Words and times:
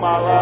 my 0.00 0.16
love 0.18 0.37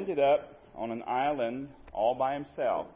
ended 0.00 0.18
up 0.18 0.62
on 0.74 0.90
an 0.90 1.02
island 1.06 1.68
all 1.92 2.14
by 2.14 2.32
himself. 2.32 2.86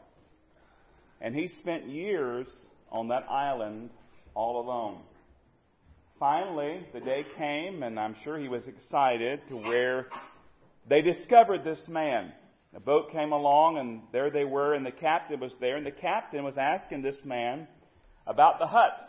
And 1.21 1.35
he 1.35 1.47
spent 1.47 1.87
years 1.87 2.47
on 2.91 3.09
that 3.09 3.29
island 3.29 3.91
all 4.33 4.59
alone. 4.59 5.01
Finally, 6.19 6.83
the 6.93 6.99
day 6.99 7.23
came, 7.37 7.83
and 7.83 7.99
I'm 7.99 8.15
sure 8.23 8.39
he 8.39 8.47
was 8.47 8.65
excited 8.67 9.41
to 9.49 9.55
where 9.55 10.07
they 10.89 11.01
discovered 11.01 11.63
this 11.63 11.81
man. 11.87 12.31
A 12.75 12.79
boat 12.79 13.11
came 13.11 13.31
along, 13.31 13.77
and 13.77 14.01
there 14.11 14.31
they 14.31 14.43
were, 14.43 14.73
and 14.73 14.85
the 14.85 14.91
captain 14.91 15.39
was 15.39 15.51
there, 15.59 15.77
and 15.77 15.85
the 15.85 15.91
captain 15.91 16.43
was 16.43 16.57
asking 16.57 17.03
this 17.03 17.17
man 17.23 17.67
about 18.25 18.57
the 18.57 18.67
huts. 18.67 19.05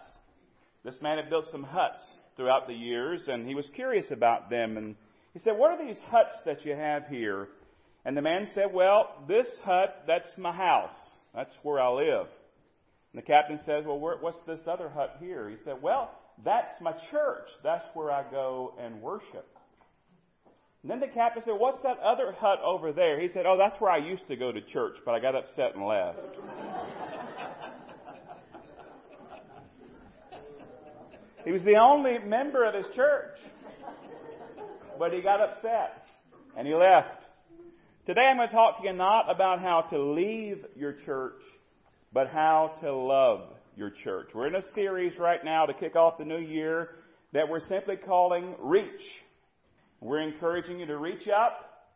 This 0.85 1.00
man 1.00 1.17
had 1.17 1.31
built 1.31 1.47
some 1.50 1.62
huts 1.62 2.03
throughout 2.37 2.67
the 2.67 2.75
years, 2.75 3.23
and 3.26 3.47
he 3.47 3.55
was 3.55 3.67
curious 3.75 4.11
about 4.11 4.50
them. 4.50 4.76
And 4.76 4.97
he 5.33 5.38
said, 5.38 5.57
What 5.57 5.71
are 5.71 5.87
these 5.87 5.99
huts 6.11 6.37
that 6.45 6.65
you 6.67 6.75
have 6.75 7.07
here? 7.07 7.49
And 8.07 8.17
the 8.17 8.23
man 8.23 8.49
said, 8.55 8.73
Well, 8.73 9.25
this 9.27 9.49
hut, 9.65 10.05
that's 10.07 10.29
my 10.39 10.53
house. 10.53 10.95
That's 11.35 11.53
where 11.65 11.81
I 11.81 11.89
live. 11.89 12.29
And 13.13 13.21
the 13.21 13.27
captain 13.27 13.59
says, 13.67 13.85
Well, 13.85 13.99
where, 13.99 14.17
what's 14.19 14.39
this 14.47 14.61
other 14.71 14.89
hut 14.89 15.17
here? 15.19 15.51
He 15.51 15.57
said, 15.65 15.83
Well, 15.83 16.13
that's 16.45 16.81
my 16.81 16.93
church. 17.11 17.49
That's 17.65 17.85
where 17.95 18.13
I 18.13 18.23
go 18.31 18.75
and 18.81 19.03
worship. 19.03 19.49
And 20.83 20.91
then 20.91 21.01
the 21.01 21.09
captain 21.09 21.43
said, 21.45 21.55
What's 21.59 21.83
that 21.83 21.99
other 21.99 22.31
hut 22.31 22.61
over 22.65 22.93
there? 22.93 23.21
He 23.21 23.27
said, 23.27 23.45
Oh, 23.45 23.59
that's 23.59 23.75
where 23.81 23.91
I 23.91 23.97
used 23.97 24.29
to 24.29 24.37
go 24.37 24.53
to 24.53 24.61
church, 24.61 24.99
but 25.05 25.17
I 25.17 25.19
got 25.19 25.35
upset 25.35 25.75
and 25.75 25.85
left. 25.85 26.21
he 31.45 31.51
was 31.51 31.65
the 31.65 31.77
only 31.77 32.21
member 32.21 32.65
of 32.65 32.73
his 32.73 32.87
church, 32.95 33.37
but 34.97 35.13
he 35.13 35.23
got 35.23 35.41
upset 35.41 36.05
and 36.57 36.69
he 36.69 36.75
left. 36.75 37.25
Today 38.07 38.21
I'm 38.31 38.37
going 38.37 38.49
to 38.49 38.55
talk 38.55 38.79
to 38.79 38.87
you 38.87 38.93
not 38.93 39.29
about 39.29 39.61
how 39.61 39.81
to 39.91 40.01
leave 40.01 40.65
your 40.77 40.93
church, 41.05 41.43
but 42.13 42.29
how 42.29 42.77
to 42.81 42.95
love 42.95 43.49
your 43.75 43.91
church. 43.91 44.29
We're 44.33 44.47
in 44.47 44.55
a 44.55 44.63
series 44.77 45.19
right 45.19 45.45
now 45.45 45.67
to 45.67 45.75
kick 45.75 45.97
off 45.97 46.17
the 46.17 46.25
new 46.25 46.39
year 46.39 46.91
that 47.33 47.49
we're 47.49 47.67
simply 47.69 47.97
calling 47.97 48.55
Reach. 48.61 49.03
We're 50.01 50.21
encouraging 50.21 50.79
you 50.79 50.87
to 50.87 50.99
reach 50.99 51.27
up, 51.27 51.89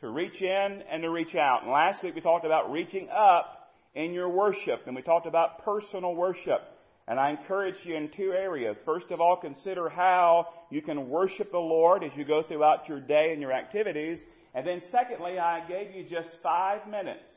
to 0.00 0.08
reach 0.08 0.40
in, 0.40 0.82
and 0.90 1.02
to 1.02 1.10
reach 1.10 1.34
out. 1.34 1.64
And 1.64 1.70
last 1.70 2.02
week 2.02 2.14
we 2.14 2.22
talked 2.22 2.46
about 2.46 2.72
reaching 2.72 3.10
up 3.14 3.70
in 3.94 4.14
your 4.14 4.30
worship, 4.30 4.86
and 4.86 4.96
we 4.96 5.02
talked 5.02 5.26
about 5.26 5.66
personal 5.66 6.14
worship. 6.14 6.62
And 7.06 7.20
I 7.20 7.28
encourage 7.28 7.76
you 7.84 7.94
in 7.94 8.10
two 8.16 8.32
areas. 8.32 8.78
First 8.86 9.10
of 9.10 9.20
all, 9.20 9.36
consider 9.36 9.90
how 9.90 10.46
you 10.70 10.80
can 10.80 11.10
worship 11.10 11.50
the 11.50 11.58
Lord 11.58 12.04
as 12.04 12.12
you 12.16 12.24
go 12.24 12.42
throughout 12.42 12.88
your 12.88 13.00
day 13.00 13.32
and 13.32 13.42
your 13.42 13.52
activities. 13.52 14.18
And 14.58 14.66
then 14.66 14.82
secondly, 14.90 15.38
I 15.38 15.64
gave 15.68 15.94
you 15.94 16.02
just 16.02 16.30
five 16.42 16.88
minutes 16.88 17.30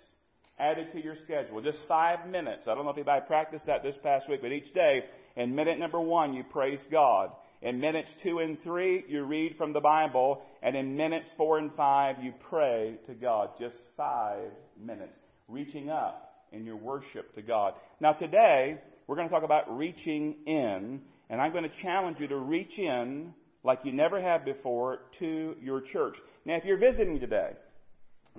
added 0.58 0.92
to 0.92 1.04
your 1.04 1.13
schedule. 1.24 1.62
Just 1.62 1.78
five 1.88 2.28
minutes. 2.28 2.63
I 2.68 2.74
don't 2.74 2.84
know 2.84 2.90
if 2.90 2.98
anybody 2.98 3.24
practiced 3.28 3.68
that 3.68 3.84
this 3.84 3.96
past 4.01 4.28
week, 4.28 4.42
but 4.42 4.51
each 4.51 4.74
day, 4.74 5.04
in 5.36 5.54
minute 5.54 5.78
number 5.78 6.01
one, 6.01 6.34
you 6.34 6.44
praise 6.44 6.80
God. 6.90 7.30
In 7.62 7.80
minutes 7.80 8.10
two 8.24 8.40
and 8.40 8.58
three, 8.63 9.06
you 9.08 9.24
read 9.24 9.56
from 9.56 9.72
the 9.72 9.80
Bible. 9.80 10.42
And 10.63 10.75
in 10.75 10.98
minutes 10.98 11.30
four 11.38 11.60
and 11.60 11.72
five, 11.75 12.16
you 12.24 12.34
pray 12.50 12.96
to 13.06 13.13
God. 13.13 13.50
Just 13.60 13.78
five 13.96 14.50
minutes. 14.84 15.13
Reaching 15.48 15.92
up 15.92 16.48
in 16.51 16.66
your 16.66 16.78
worship 16.78 17.36
to 17.36 17.44
God. 17.44 17.75
Now 18.00 18.13
today, 18.13 18.82
we're 19.06 19.16
going 19.16 19.28
to 19.28 19.32
talk 19.32 19.44
about 19.44 19.78
reaching 19.78 20.38
in. 20.48 21.01
And 21.30 21.40
I'm 21.40 21.51
going 21.51 21.70
to 21.70 21.82
challenge 21.84 22.18
you 22.20 22.30
to 22.30 22.38
reach 22.38 22.80
in 22.80 23.36
like 23.63 23.80
you 23.84 23.91
never 23.91 24.22
have 24.22 24.44
before 24.46 25.00
to 25.20 25.56
your 25.62 25.82
church. 25.82 26.15
Now, 26.46 26.56
if 26.56 26.65
you're 26.65 26.77
visiting 26.77 27.20
today, 27.20 27.51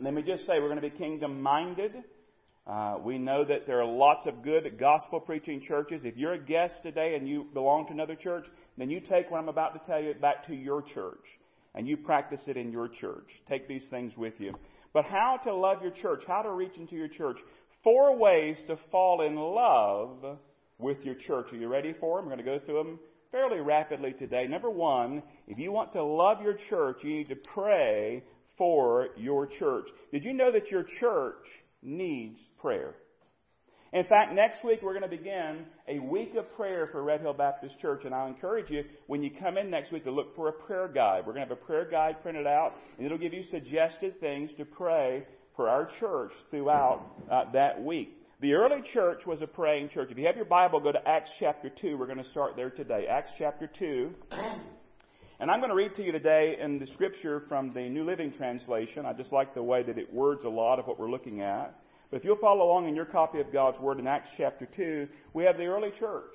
let 0.01 0.15
me 0.15 0.23
just 0.23 0.47
say 0.47 0.55
we're 0.55 0.69
going 0.69 0.81
to 0.81 0.89
be 0.89 0.91
kingdom 0.91 1.41
minded. 1.41 1.93
Uh, 2.67 2.97
we 3.03 3.19
know 3.19 3.45
that 3.45 3.67
there 3.67 3.81
are 3.81 3.87
lots 3.87 4.27
of 4.27 4.43
good 4.43 4.79
gospel 4.79 5.21
preaching 5.21 5.61
churches. 5.61 6.03
If 6.05 6.17
you're 6.17 6.35
a 6.35 6.39
guest 6.39 6.75
today 6.83 7.17
and 7.17 7.29
you 7.29 7.47
belong 7.53 7.87
to 7.87 7.93
another 7.93 8.15
church, 8.15 8.47
then 8.79 8.91
you 8.91 9.01
take 9.01 9.31
what 9.31 9.39
I'm 9.39 9.49
about 9.49 9.75
to 9.75 9.91
tell 9.91 10.01
you 10.01 10.15
back 10.15 10.47
to 10.47 10.55
your 10.55 10.83
church 10.83 11.25
and 11.75 11.87
you 11.87 11.97
practice 11.97 12.43
it 12.47 12.57
in 12.57 12.71
your 12.71 12.89
church. 12.89 13.29
Take 13.49 13.67
these 13.67 13.85
things 13.91 14.17
with 14.17 14.35
you. 14.39 14.55
But 14.93 15.07
how 15.07 15.39
to 15.45 15.55
love 15.55 15.83
your 15.83 15.91
church, 15.91 16.23
how 16.27 16.43
to 16.43 16.53
reach 16.53 16.77
into 16.77 16.95
your 16.95 17.09
church. 17.09 17.39
Four 17.83 18.17
ways 18.17 18.57
to 18.69 18.77
fall 18.91 19.23
in 19.27 19.35
love 19.37 20.39
with 20.79 20.99
your 21.03 21.15
church. 21.15 21.53
Are 21.53 21.57
you 21.57 21.69
ready 21.69 21.95
for 21.99 22.19
them? 22.19 22.27
We're 22.27 22.37
going 22.37 22.45
to 22.45 22.59
go 22.59 22.65
through 22.65 22.85
them 22.85 22.99
fairly 23.33 23.61
rapidly 23.61 24.13
today. 24.13 24.47
Number 24.47 24.71
one, 24.71 25.23
if 25.49 25.59
you 25.59 25.73
want 25.73 25.93
to 25.95 26.05
love 26.05 26.43
your 26.43 26.55
church, 26.69 26.99
you 27.03 27.15
need 27.15 27.31
to 27.31 27.37
pray 27.37 28.23
for 28.57 29.09
your 29.17 29.47
church. 29.47 29.89
Did 30.13 30.23
you 30.23 30.35
know 30.35 30.53
that 30.53 30.71
your 30.71 30.85
church 31.01 31.47
needs 31.83 32.39
prayer? 32.61 32.95
In 33.93 34.05
fact, 34.05 34.35
next 34.35 34.65
week 34.65 34.81
we're 34.83 34.99
going 34.99 35.11
to 35.11 35.17
begin 35.17 35.67
a 35.87 35.99
week 35.99 36.35
of 36.39 36.51
prayer 36.57 36.89
for 36.91 37.03
Red 37.03 37.21
Hill 37.21 37.35
Baptist 37.35 37.79
Church, 37.81 38.03
and 38.05 38.15
I'll 38.15 38.27
encourage 38.27 38.71
you 38.71 38.85
when 39.07 39.23
you 39.23 39.31
come 39.31 39.59
in 39.59 39.69
next 39.71 39.93
week 39.93 40.05
to 40.05 40.11
look 40.11 40.35
for 40.35 40.49
a 40.49 40.53
prayer 40.53 40.89
guide. 40.89 41.27
We're 41.27 41.35
going 41.35 41.47
to 41.47 41.55
have 41.55 41.59
a 41.59 41.67
prayer 41.67 41.89
guide 41.91 42.23
printed 42.23 42.47
out, 42.47 42.73
and 42.97 43.05
it'll 43.05 43.19
give 43.19 43.35
you 43.35 43.43
suggested 43.43 44.19
things 44.21 44.51
to 44.57 44.65
pray 44.65 45.25
for 45.57 45.69
our 45.69 45.91
church 46.01 46.33
throughout 46.51 47.03
uh, 47.31 47.51
that 47.53 47.83
week. 47.83 48.17
The 48.43 48.55
early 48.55 48.83
church 48.93 49.25
was 49.25 49.41
a 49.41 49.47
praying 49.47 49.91
church. 49.91 50.11
If 50.11 50.19
you 50.19 50.27
have 50.27 50.35
your 50.35 50.45
Bible, 50.45 50.81
go 50.81 50.91
to 50.91 51.09
Acts 51.09 51.31
chapter 51.39 51.71
2. 51.71 51.97
We're 51.97 52.07
going 52.07 52.19
to 52.19 52.29
start 52.31 52.57
there 52.57 52.71
today. 52.71 53.07
Acts 53.09 53.31
chapter 53.39 53.71
2. 53.79 54.11
And 55.39 55.49
I'm 55.49 55.61
going 55.61 55.71
to 55.71 55.77
read 55.77 55.95
to 55.95 56.03
you 56.03 56.11
today 56.11 56.57
in 56.61 56.81
the 56.81 56.89
scripture 56.89 57.45
from 57.49 57.73
the 57.73 57.83
New 57.83 58.03
Living 58.03 58.33
Translation. 58.33 59.07
I 59.07 59.13
just 59.13 59.31
like 59.31 59.55
the 59.55 59.63
way 59.63 59.85
that 59.85 59.97
it 59.97 60.13
words 60.13 60.43
a 60.43 60.49
lot 60.49 60.81
of 60.81 60.89
what 60.89 60.99
we're 60.99 61.09
looking 61.09 61.41
at. 61.41 61.79
But 62.11 62.17
if 62.17 62.25
you'll 62.25 62.35
follow 62.35 62.65
along 62.65 62.89
in 62.89 62.97
your 62.97 63.05
copy 63.05 63.39
of 63.39 63.53
God's 63.53 63.79
Word 63.79 64.01
in 64.01 64.09
Acts 64.09 64.31
chapter 64.37 64.67
2, 64.67 65.07
we 65.35 65.45
have 65.45 65.57
the 65.57 65.67
early 65.67 65.93
church. 66.01 66.35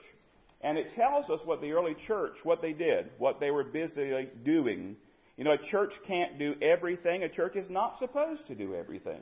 And 0.62 0.78
it 0.78 0.96
tells 0.96 1.30
us 1.30 1.42
what 1.44 1.60
the 1.60 1.74
early 1.74 1.98
church, 2.08 2.38
what 2.44 2.62
they 2.62 2.72
did, 2.72 3.10
what 3.18 3.42
they 3.42 3.52
were 3.52 3.66
busy 3.66 4.30
doing. 4.46 4.96
You 5.36 5.44
know, 5.44 5.52
a 5.52 5.70
church 5.72 5.92
can't 6.08 6.40
do 6.40 6.56
everything. 6.62 7.24
A 7.24 7.30
church 7.30 7.58
is 7.58 7.70
not 7.70 7.98
supposed 8.00 8.48
to 8.48 8.56
do 8.56 8.76
everything. 8.76 9.20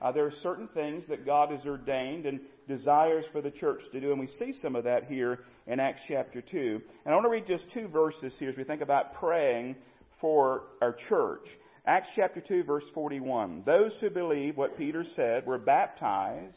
Uh, 0.00 0.12
there 0.12 0.26
are 0.26 0.32
certain 0.42 0.68
things 0.68 1.04
that 1.08 1.24
God 1.24 1.50
has 1.50 1.64
ordained 1.64 2.26
and 2.26 2.40
desires 2.68 3.24
for 3.32 3.40
the 3.40 3.50
church 3.50 3.80
to 3.92 4.00
do, 4.00 4.10
and 4.10 4.20
we 4.20 4.26
see 4.26 4.52
some 4.60 4.76
of 4.76 4.84
that 4.84 5.04
here 5.04 5.40
in 5.66 5.80
Acts 5.80 6.02
chapter 6.08 6.42
2. 6.42 6.80
And 7.04 7.12
I 7.12 7.16
want 7.16 7.24
to 7.24 7.30
read 7.30 7.46
just 7.46 7.70
two 7.72 7.88
verses 7.88 8.34
here 8.38 8.50
as 8.50 8.56
we 8.56 8.64
think 8.64 8.82
about 8.82 9.14
praying 9.14 9.76
for 10.20 10.64
our 10.80 10.96
church. 11.08 11.46
Acts 11.86 12.08
chapter 12.16 12.40
2 12.40 12.64
verse 12.64 12.84
41. 12.94 13.62
Those 13.66 13.94
who 14.00 14.08
believe 14.08 14.56
what 14.56 14.78
Peter 14.78 15.04
said 15.16 15.46
were 15.46 15.58
baptized 15.58 16.56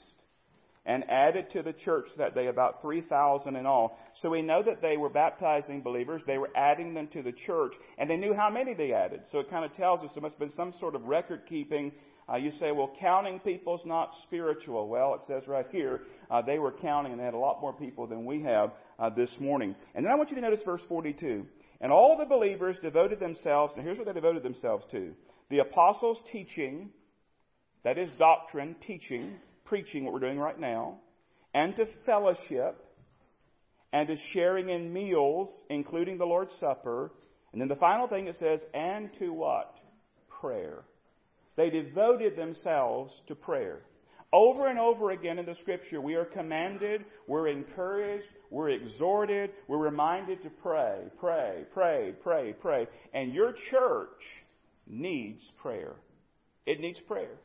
and 0.86 1.04
added 1.10 1.52
to 1.52 1.62
the 1.62 1.74
church 1.74 2.08
that 2.18 2.34
day 2.34 2.48
about 2.48 2.82
3,000 2.82 3.58
in 3.58 3.66
all. 3.66 4.00
So 4.22 4.30
we 4.30 4.42
know 4.42 4.64
that 4.64 4.82
they 4.82 4.96
were 4.96 5.10
baptizing 5.10 5.82
believers. 5.82 6.22
They 6.26 6.38
were 6.38 6.50
adding 6.56 6.94
them 6.94 7.10
to 7.10 7.22
the 7.22 7.34
church 7.34 7.74
and 7.98 8.10
they 8.10 8.16
knew 8.16 8.34
how 8.34 8.50
many 8.50 8.74
they 8.74 8.94
added. 8.94 9.24
So 9.30 9.40
it 9.40 9.50
kind 9.50 9.66
of 9.66 9.74
tells 9.74 10.02
us 10.02 10.12
there 10.16 10.22
must 10.22 10.36
have 10.36 10.40
been 10.40 10.56
some 10.56 10.74
sort 10.80 10.96
of 10.96 11.04
record 11.04 11.42
keeping. 11.50 11.92
Uh, 12.30 12.36
you 12.36 12.52
say, 12.52 12.72
well, 12.72 12.92
counting 13.00 13.40
people's 13.40 13.82
not 13.86 14.12
spiritual. 14.24 14.90
Well, 14.90 15.14
it 15.14 15.22
says 15.28 15.48
right 15.48 15.66
here, 15.72 16.02
uh, 16.30 16.42
they 16.42 16.60
were 16.60 16.74
counting 16.74 17.14
and 17.14 17.22
they 17.22 17.26
had 17.26 17.34
a 17.34 17.38
lot 17.40 17.62
more 17.62 17.72
people 17.72 18.06
than 18.06 18.26
we 18.26 18.42
have 18.44 18.72
uh, 19.00 19.10
this 19.10 19.32
morning. 19.40 19.76
And 19.96 20.06
then 20.06 20.12
I 20.12 20.16
want 20.16 20.30
you 20.30 20.36
to 20.36 20.42
notice 20.42 20.60
verse 20.66 20.82
42. 20.90 21.46
And 21.80 21.92
all 21.92 22.18
the 22.18 22.26
believers 22.26 22.78
devoted 22.82 23.20
themselves, 23.20 23.74
and 23.76 23.86
here's 23.86 23.98
what 23.98 24.08
they 24.08 24.14
devoted 24.14 24.44
themselves 24.44 24.86
to 24.92 25.14
the 25.50 25.60
apostles' 25.60 26.20
teaching, 26.32 26.90
that 27.84 27.98
is 27.98 28.10
doctrine, 28.20 28.76
teaching, 28.86 29.36
preaching, 29.64 30.04
what 30.04 30.14
we're 30.14 30.20
doing 30.20 30.40
right 30.40 30.60
now, 30.60 30.98
and 31.54 31.74
to 31.78 31.86
fellowship, 32.06 32.84
and 33.94 34.10
to 34.10 34.18
sharing 34.34 34.70
in 34.70 34.92
meals, 34.92 35.50
including 35.70 36.18
the 36.18 36.26
Lord's 36.26 36.54
Supper. 36.60 37.14
And 37.54 37.62
then 37.62 37.70
the 37.70 37.76
final 37.76 38.10
thing 38.10 38.28
it 38.28 38.36
says, 38.38 38.60
and 38.74 39.10
to 39.20 39.32
what? 39.32 39.74
Prayer. 40.42 40.84
They 41.58 41.70
devoted 41.70 42.38
themselves 42.38 43.14
to 43.28 43.36
prayer. 43.36 43.82
Over 44.32 44.68
and 44.68 44.78
over 44.78 45.12
again 45.12 45.40
in 45.40 45.46
the 45.46 45.56
scripture, 45.56 46.00
we 46.00 46.16
are 46.16 46.26
commanded, 46.26 47.06
we're 47.28 47.48
encouraged, 47.48 48.28
we're 48.52 48.70
exhorted, 48.70 49.52
we're 49.68 49.78
reminded 49.78 50.44
to 50.44 50.50
pray, 50.50 51.04
pray, 51.20 51.64
pray, 51.74 52.14
pray, 52.24 52.54
pray. 52.54 52.88
And 53.14 53.34
your 53.34 53.54
church 53.72 54.22
needs 54.86 55.42
prayer. 55.62 55.96
It 56.66 56.80
needs 56.80 57.00
prayer. 57.08 57.38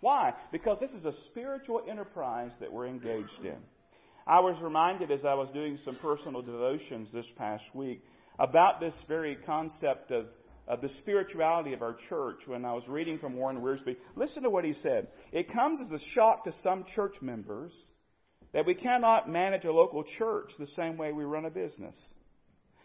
Why? 0.00 0.34
Because 0.52 0.78
this 0.80 0.90
is 0.90 1.04
a 1.04 1.14
spiritual 1.30 1.82
enterprise 1.90 2.52
that 2.60 2.72
we're 2.72 2.86
engaged 2.86 3.42
in. 3.42 3.56
I 4.26 4.40
was 4.40 4.60
reminded 4.62 5.10
as 5.10 5.24
I 5.24 5.34
was 5.34 5.48
doing 5.54 5.78
some 5.84 5.96
personal 5.96 6.42
devotions 6.42 7.10
this 7.12 7.26
past 7.36 7.64
week 7.74 8.04
about 8.38 8.78
this 8.78 8.94
very 9.08 9.36
concept 9.46 10.10
of, 10.10 10.26
of 10.68 10.82
the 10.82 10.90
spirituality 11.00 11.72
of 11.72 11.82
our 11.82 11.96
church 12.08 12.42
when 12.46 12.64
I 12.64 12.74
was 12.74 12.86
reading 12.86 13.18
from 13.18 13.34
Warren 13.34 13.60
Wiersbe. 13.60 13.96
Listen 14.16 14.42
to 14.42 14.50
what 14.50 14.64
he 14.64 14.74
said. 14.74 15.08
It 15.32 15.52
comes 15.52 15.80
as 15.80 15.90
a 15.90 16.04
shock 16.14 16.44
to 16.44 16.52
some 16.62 16.84
church 16.94 17.16
members 17.22 17.72
that 18.52 18.66
we 18.66 18.74
cannot 18.74 19.28
manage 19.28 19.64
a 19.64 19.72
local 19.72 20.04
church 20.04 20.52
the 20.58 20.66
same 20.68 20.96
way 20.96 21.12
we 21.12 21.24
run 21.24 21.46
a 21.46 21.50
business. 21.50 21.96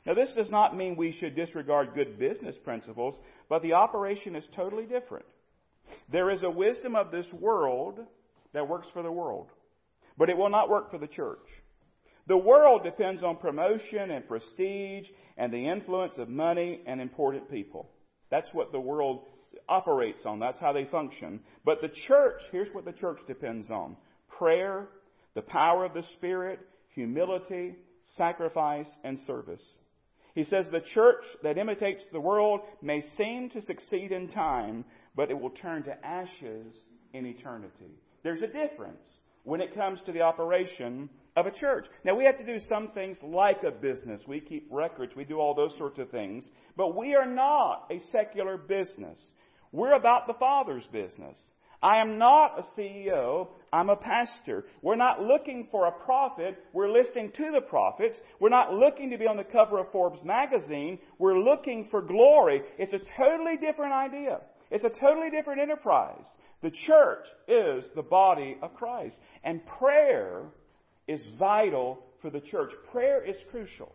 Now, 0.05 0.13
this 0.13 0.33
does 0.35 0.49
not 0.49 0.75
mean 0.75 0.95
we 0.95 1.13
should 1.13 1.35
disregard 1.35 1.93
good 1.93 2.19
business 2.19 2.55
principles, 2.63 3.17
but 3.47 3.61
the 3.61 3.73
operation 3.73 4.35
is 4.35 4.45
totally 4.55 4.85
different. 4.85 5.25
There 6.11 6.29
is 6.29 6.43
a 6.43 6.49
wisdom 6.49 6.95
of 6.95 7.11
this 7.11 7.27
world 7.33 7.99
that 8.53 8.67
works 8.67 8.87
for 8.93 9.03
the 9.03 9.11
world, 9.11 9.49
but 10.17 10.29
it 10.29 10.37
will 10.37 10.49
not 10.49 10.69
work 10.69 10.91
for 10.91 10.97
the 10.97 11.07
church. 11.07 11.47
The 12.27 12.37
world 12.37 12.83
depends 12.83 13.21
on 13.21 13.37
promotion 13.37 14.11
and 14.11 14.27
prestige 14.27 15.07
and 15.37 15.51
the 15.51 15.67
influence 15.67 16.17
of 16.17 16.29
money 16.29 16.81
and 16.85 17.01
important 17.01 17.51
people. 17.51 17.89
That's 18.31 18.53
what 18.53 18.71
the 18.71 18.79
world 18.79 19.25
operates 19.67 20.25
on. 20.25 20.39
That's 20.39 20.59
how 20.59 20.73
they 20.73 20.85
function. 20.85 21.41
But 21.65 21.81
the 21.81 21.91
church, 22.07 22.41
here's 22.51 22.73
what 22.73 22.85
the 22.85 22.93
church 22.93 23.19
depends 23.27 23.69
on 23.69 23.97
prayer, 24.37 24.87
the 25.35 25.41
power 25.41 25.85
of 25.85 25.93
the 25.93 26.03
Spirit, 26.15 26.59
humility, 26.95 27.75
sacrifice, 28.15 28.89
and 29.03 29.19
service. 29.27 29.63
He 30.35 30.43
says 30.45 30.65
the 30.71 30.81
church 30.81 31.23
that 31.43 31.57
imitates 31.57 32.03
the 32.11 32.19
world 32.19 32.61
may 32.81 33.03
seem 33.17 33.49
to 33.51 33.61
succeed 33.61 34.11
in 34.11 34.29
time, 34.29 34.85
but 35.15 35.29
it 35.29 35.39
will 35.39 35.51
turn 35.51 35.83
to 35.83 36.05
ashes 36.05 36.75
in 37.13 37.25
eternity. 37.25 37.99
There's 38.23 38.41
a 38.41 38.47
difference 38.47 39.05
when 39.43 39.61
it 39.61 39.75
comes 39.75 39.99
to 40.05 40.11
the 40.11 40.21
operation 40.21 41.09
of 41.35 41.45
a 41.45 41.51
church. 41.51 41.85
Now, 42.03 42.15
we 42.15 42.25
have 42.25 42.37
to 42.37 42.45
do 42.45 42.59
some 42.69 42.89
things 42.89 43.17
like 43.23 43.63
a 43.63 43.71
business. 43.71 44.21
We 44.27 44.39
keep 44.39 44.67
records, 44.69 45.15
we 45.15 45.25
do 45.25 45.39
all 45.39 45.55
those 45.55 45.75
sorts 45.77 45.99
of 45.99 46.09
things, 46.09 46.47
but 46.77 46.95
we 46.95 47.15
are 47.15 47.25
not 47.25 47.87
a 47.91 47.99
secular 48.11 48.57
business. 48.57 49.19
We're 49.71 49.93
about 49.95 50.27
the 50.27 50.35
Father's 50.35 50.87
business. 50.91 51.37
I 51.81 51.97
am 51.97 52.17
not 52.17 52.57
a 52.57 52.79
CEO. 52.79 53.49
I'm 53.73 53.89
a 53.89 53.95
pastor. 53.97 54.63
We're 54.81 54.95
not 54.95 55.21
looking 55.21 55.67
for 55.69 55.87
a 55.87 55.91
profit. 55.91 56.63
We're 56.71 56.89
listening 56.89 57.33
to 57.35 57.51
the 57.51 57.59
prophets. 57.59 58.17
We're 58.39 58.47
not 58.47 58.73
looking 58.73 59.09
to 59.09 59.17
be 59.17 59.27
on 59.27 59.35
the 59.35 59.43
cover 59.43 59.79
of 59.79 59.91
Forbes 59.91 60.23
magazine. 60.23 60.97
We're 61.19 61.39
looking 61.39 61.89
for 61.91 62.01
glory. 62.01 62.61
It's 62.77 62.93
a 62.93 63.01
totally 63.17 63.57
different 63.57 63.91
idea. 63.91 64.39
It's 64.73 64.83
a 64.83 64.89
totally 64.89 65.29
different 65.29 65.61
enterprise. 65.61 66.25
The 66.63 66.71
church 66.71 67.25
is 67.47 67.85
the 67.95 68.01
body 68.01 68.57
of 68.63 68.73
Christ. 68.73 69.19
And 69.43 69.61
prayer 69.77 70.45
is 71.07 71.21
vital 71.37 71.99
for 72.23 72.31
the 72.31 72.41
church. 72.41 72.71
Prayer 72.91 73.23
is 73.23 73.35
crucial. 73.51 73.93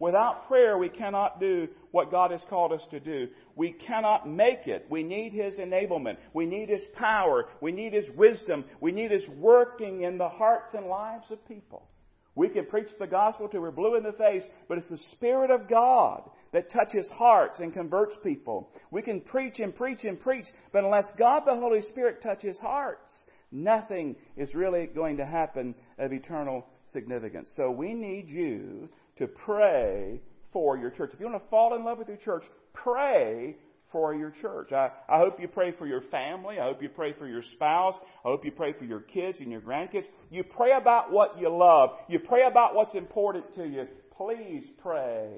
Without 0.00 0.48
prayer, 0.48 0.76
we 0.78 0.88
cannot 0.88 1.38
do 1.38 1.68
what 1.92 2.10
God 2.10 2.32
has 2.32 2.42
called 2.50 2.72
us 2.72 2.82
to 2.90 2.98
do. 2.98 3.28
We 3.54 3.70
cannot 3.70 4.28
make 4.28 4.66
it. 4.66 4.86
We 4.90 5.04
need 5.04 5.32
His 5.32 5.58
enablement. 5.58 6.16
We 6.34 6.44
need 6.44 6.68
His 6.68 6.82
power. 6.94 7.46
We 7.60 7.70
need 7.70 7.92
His 7.92 8.10
wisdom. 8.16 8.64
We 8.80 8.90
need 8.90 9.12
His 9.12 9.26
working 9.38 10.02
in 10.02 10.18
the 10.18 10.28
hearts 10.28 10.74
and 10.74 10.86
lives 10.86 11.30
of 11.30 11.46
people. 11.46 11.86
We 12.36 12.50
can 12.50 12.66
preach 12.66 12.90
the 12.98 13.06
gospel 13.06 13.48
till 13.48 13.62
we're 13.62 13.70
blue 13.70 13.96
in 13.96 14.02
the 14.04 14.12
face, 14.12 14.44
but 14.68 14.76
it's 14.76 14.86
the 14.88 14.98
Spirit 15.12 15.50
of 15.50 15.68
God 15.68 16.30
that 16.52 16.70
touches 16.70 17.08
hearts 17.08 17.60
and 17.60 17.72
converts 17.72 18.14
people. 18.22 18.70
We 18.90 19.02
can 19.02 19.22
preach 19.22 19.58
and 19.58 19.74
preach 19.74 20.04
and 20.04 20.20
preach, 20.20 20.46
but 20.70 20.84
unless 20.84 21.06
God 21.18 21.42
the 21.46 21.56
Holy 21.56 21.80
Spirit 21.80 22.22
touches 22.22 22.58
hearts, 22.58 23.12
nothing 23.50 24.16
is 24.36 24.54
really 24.54 24.86
going 24.86 25.16
to 25.16 25.24
happen 25.24 25.74
of 25.98 26.12
eternal 26.12 26.66
significance. 26.92 27.50
So 27.56 27.70
we 27.70 27.94
need 27.94 28.28
you 28.28 28.90
to 29.16 29.26
pray 29.26 30.20
for 30.52 30.76
your 30.76 30.90
church. 30.90 31.10
If 31.14 31.20
you 31.20 31.26
want 31.26 31.42
to 31.42 31.48
fall 31.48 31.74
in 31.74 31.84
love 31.84 31.96
with 31.96 32.08
your 32.08 32.18
church, 32.18 32.44
pray 32.74 33.56
for 33.92 34.14
your 34.14 34.32
church. 34.42 34.72
I, 34.72 34.90
I 35.08 35.18
hope 35.18 35.40
you 35.40 35.48
pray 35.48 35.72
for 35.72 35.86
your 35.86 36.02
family. 36.10 36.58
I 36.58 36.64
hope 36.64 36.82
you 36.82 36.88
pray 36.88 37.12
for 37.12 37.26
your 37.26 37.42
spouse. 37.54 37.94
I 38.24 38.28
hope 38.28 38.44
you 38.44 38.52
pray 38.52 38.72
for 38.78 38.84
your 38.84 39.00
kids 39.00 39.38
and 39.40 39.50
your 39.50 39.60
grandkids. 39.60 40.04
You 40.30 40.44
pray 40.44 40.70
about 40.78 41.12
what 41.12 41.38
you 41.38 41.48
love. 41.48 41.90
You 42.08 42.18
pray 42.18 42.42
about 42.48 42.74
what's 42.74 42.94
important 42.94 43.54
to 43.56 43.66
you. 43.66 43.86
Please 44.16 44.64
pray 44.82 45.30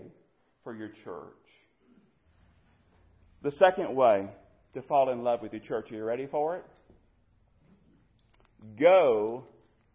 for 0.65 0.75
your 0.75 0.91
church. 1.05 1.35
The 3.43 3.53
second 3.53 3.95
way 3.95 4.29
to 4.75 4.83
fall 4.83 5.11
in 5.11 5.23
love 5.23 5.43
with 5.43 5.53
your 5.53 5.63
church, 5.63 5.93
are 5.93 5.95
you 5.95 6.05
ready 6.05 6.27
for 6.27 6.57
it? 6.57 6.65
Go 8.79 9.45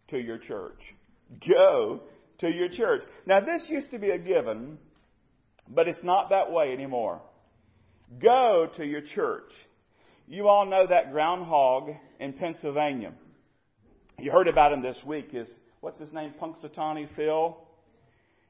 to 0.08 0.18
your 0.18 0.38
church. 0.38 0.80
Go 1.46 2.00
to 2.38 2.48
your 2.48 2.68
church. 2.68 3.02
Now, 3.26 3.40
this 3.40 3.62
used 3.68 3.90
to 3.90 3.98
be 3.98 4.10
a 4.10 4.18
given, 4.18 4.78
but 5.68 5.88
it's 5.88 6.02
not 6.02 6.30
that 6.30 6.50
way 6.50 6.72
anymore. 6.72 7.20
Go 8.20 8.68
to 8.76 8.84
your 8.84 9.00
church. 9.14 9.50
You 10.26 10.48
all 10.48 10.66
know 10.66 10.86
that 10.88 11.12
groundhog 11.12 11.90
in 12.20 12.32
Pennsylvania. 12.34 13.12
You 14.18 14.30
heard 14.30 14.48
about 14.48 14.72
him 14.72 14.82
this 14.82 14.98
week. 15.04 15.30
Is 15.32 15.50
what's 15.80 15.98
his 15.98 16.12
name? 16.12 16.34
Punxsutawney 16.40 17.08
Phil. 17.16 17.56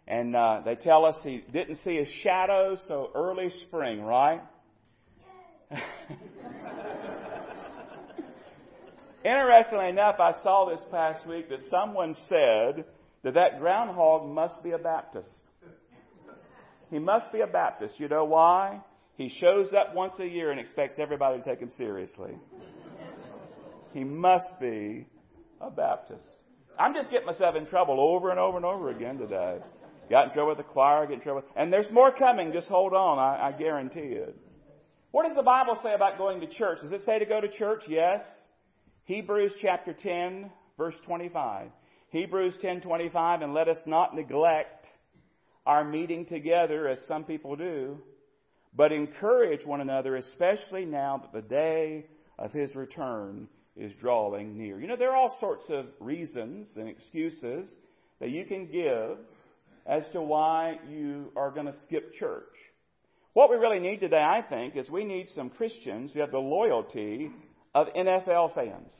And 0.06 0.37
uh, 0.37 0.61
they 0.64 0.75
tell 0.75 1.04
us 1.06 1.16
he 1.23 1.42
didn't 1.52 1.78
see 1.84 1.96
his 1.96 2.08
shadow, 2.23 2.76
so 2.87 3.11
early 3.14 3.49
spring, 3.66 4.02
right? 4.02 4.42
Interestingly 9.25 9.88
enough, 9.88 10.16
I 10.20 10.32
saw 10.42 10.68
this 10.68 10.84
past 10.90 11.26
week 11.26 11.49
that 11.49 11.61
someone 11.70 12.14
said 12.28 12.84
that 13.23 13.32
that 13.32 13.58
groundhog 13.58 14.28
must 14.28 14.62
be 14.62 14.73
a 14.73 14.78
Baptist. 14.78 15.30
He 16.90 16.99
must 16.99 17.32
be 17.32 17.40
a 17.40 17.46
Baptist. 17.46 17.99
You 17.99 18.08
know 18.08 18.26
why? 18.26 18.80
He 19.16 19.28
shows 19.28 19.73
up 19.73 19.94
once 19.94 20.14
a 20.18 20.26
year 20.26 20.50
and 20.50 20.59
expects 20.59 20.99
everybody 20.99 21.38
to 21.38 21.44
take 21.44 21.61
him 21.61 21.71
seriously. 21.76 22.33
He 23.92 24.02
must 24.02 24.59
be 24.61 25.06
a 25.61 25.71
Baptist. 25.71 26.21
I'm 26.78 26.94
just 26.94 27.11
getting 27.11 27.26
myself 27.26 27.54
in 27.54 27.66
trouble 27.66 28.00
over 28.00 28.30
and 28.30 28.40
over 28.40 28.56
and 28.56 28.66
over 28.66 28.90
again 28.90 29.18
today. 29.18 29.59
Got 30.11 30.26
in 30.26 30.33
trouble 30.33 30.50
with 30.50 30.59
the 30.59 30.64
choir, 30.64 31.06
get 31.06 31.14
in 31.14 31.21
trouble. 31.21 31.44
And 31.56 31.73
there's 31.73 31.90
more 31.92 32.12
coming. 32.12 32.52
Just 32.52 32.66
hold 32.66 32.92
on. 32.92 33.18
I, 33.18 33.49
I 33.49 33.52
guarantee 33.52 34.00
it. 34.00 34.37
What 35.12 35.26
does 35.26 35.37
the 35.37 35.42
Bible 35.42 35.78
say 35.83 35.94
about 35.94 36.18
going 36.18 36.40
to 36.40 36.49
church? 36.49 36.80
Does 36.83 36.90
it 36.90 37.02
say 37.06 37.21
to 37.21 37.25
go 37.25 37.40
to 37.40 37.49
church? 37.49 37.85
Yes. 37.88 38.21
Hebrews 39.04 39.52
chapter 39.62 39.92
10, 39.92 40.50
verse 40.76 40.97
25. 41.06 41.68
Hebrews 42.14 42.54
10:25 42.62 43.42
and 43.42 43.54
let 43.54 43.68
us 43.68 43.78
not 43.87 44.14
neglect 44.14 44.87
our 45.66 45.83
meeting 45.85 46.26
together 46.26 46.87
as 46.87 47.00
some 47.09 47.25
people 47.25 47.56
do, 47.56 47.99
but 48.76 48.93
encourage 48.93 49.64
one 49.64 49.81
another 49.81 50.16
especially 50.16 50.85
now 50.85 51.19
that 51.19 51.33
the 51.33 51.49
day 51.49 52.07
of 52.38 52.52
his 52.52 52.75
return 52.75 53.49
is 53.76 53.93
drawing 54.00 54.57
near. 54.57 54.81
You 54.81 54.87
know 54.87 54.97
there 54.97 55.11
are 55.11 55.16
all 55.16 55.37
sorts 55.40 55.66
of 55.69 55.87
reasons 56.00 56.71
and 56.76 56.88
excuses 56.88 57.73
that 58.21 58.31
you 58.31 58.45
can 58.45 58.66
give 58.66 59.19
as 59.87 60.02
to 60.12 60.23
why 60.23 60.78
you 60.88 61.33
are 61.37 61.50
going 61.50 61.66
to 61.66 61.78
skip 61.87 62.14
church. 62.14 62.54
What 63.33 63.50
we 63.50 63.57
really 63.57 63.81
need 63.81 63.99
today, 63.99 64.23
I 64.23 64.43
think, 64.49 64.76
is 64.76 64.88
we 64.88 65.04
need 65.04 65.28
some 65.35 65.50
Christians 65.50 66.12
who 66.12 66.21
have 66.21 66.31
the 66.31 66.38
loyalty 66.38 67.31
of 67.75 67.88
NFL 67.88 68.54
fans. 68.54 68.93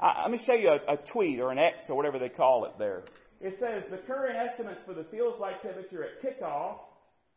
I, 0.00 0.22
let 0.22 0.30
me 0.30 0.42
show 0.46 0.54
you 0.54 0.70
a, 0.70 0.94
a 0.94 0.96
tweet 1.12 1.38
or 1.38 1.52
an 1.52 1.58
X 1.58 1.84
or 1.90 1.96
whatever 1.96 2.18
they 2.18 2.30
call 2.30 2.64
it 2.64 2.72
there. 2.78 3.04
It 3.42 3.56
says 3.60 3.84
the 3.90 3.98
current 3.98 4.36
estimates 4.36 4.80
for 4.86 4.94
the 4.94 5.04
feels 5.10 5.38
like 5.38 5.60
temperature 5.62 6.04
at 6.04 6.22
kickoff 6.22 6.78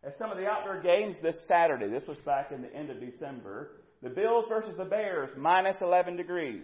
at 0.05 0.17
some 0.17 0.31
of 0.31 0.37
the 0.37 0.45
outdoor 0.45 0.81
games 0.81 1.15
this 1.21 1.37
Saturday. 1.47 1.87
This 1.87 2.07
was 2.07 2.17
back 2.19 2.51
in 2.51 2.61
the 2.61 2.73
end 2.73 2.89
of 2.89 2.99
December. 2.99 3.71
The 4.01 4.09
Bills 4.09 4.45
versus 4.49 4.75
the 4.77 4.85
Bears, 4.85 5.29
minus 5.37 5.77
11 5.81 6.17
degrees. 6.17 6.63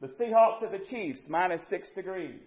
The 0.00 0.08
Seahawks 0.08 0.62
at 0.62 0.70
the 0.70 0.84
Chiefs, 0.88 1.20
minus 1.28 1.62
6 1.68 1.88
degrees. 1.96 2.40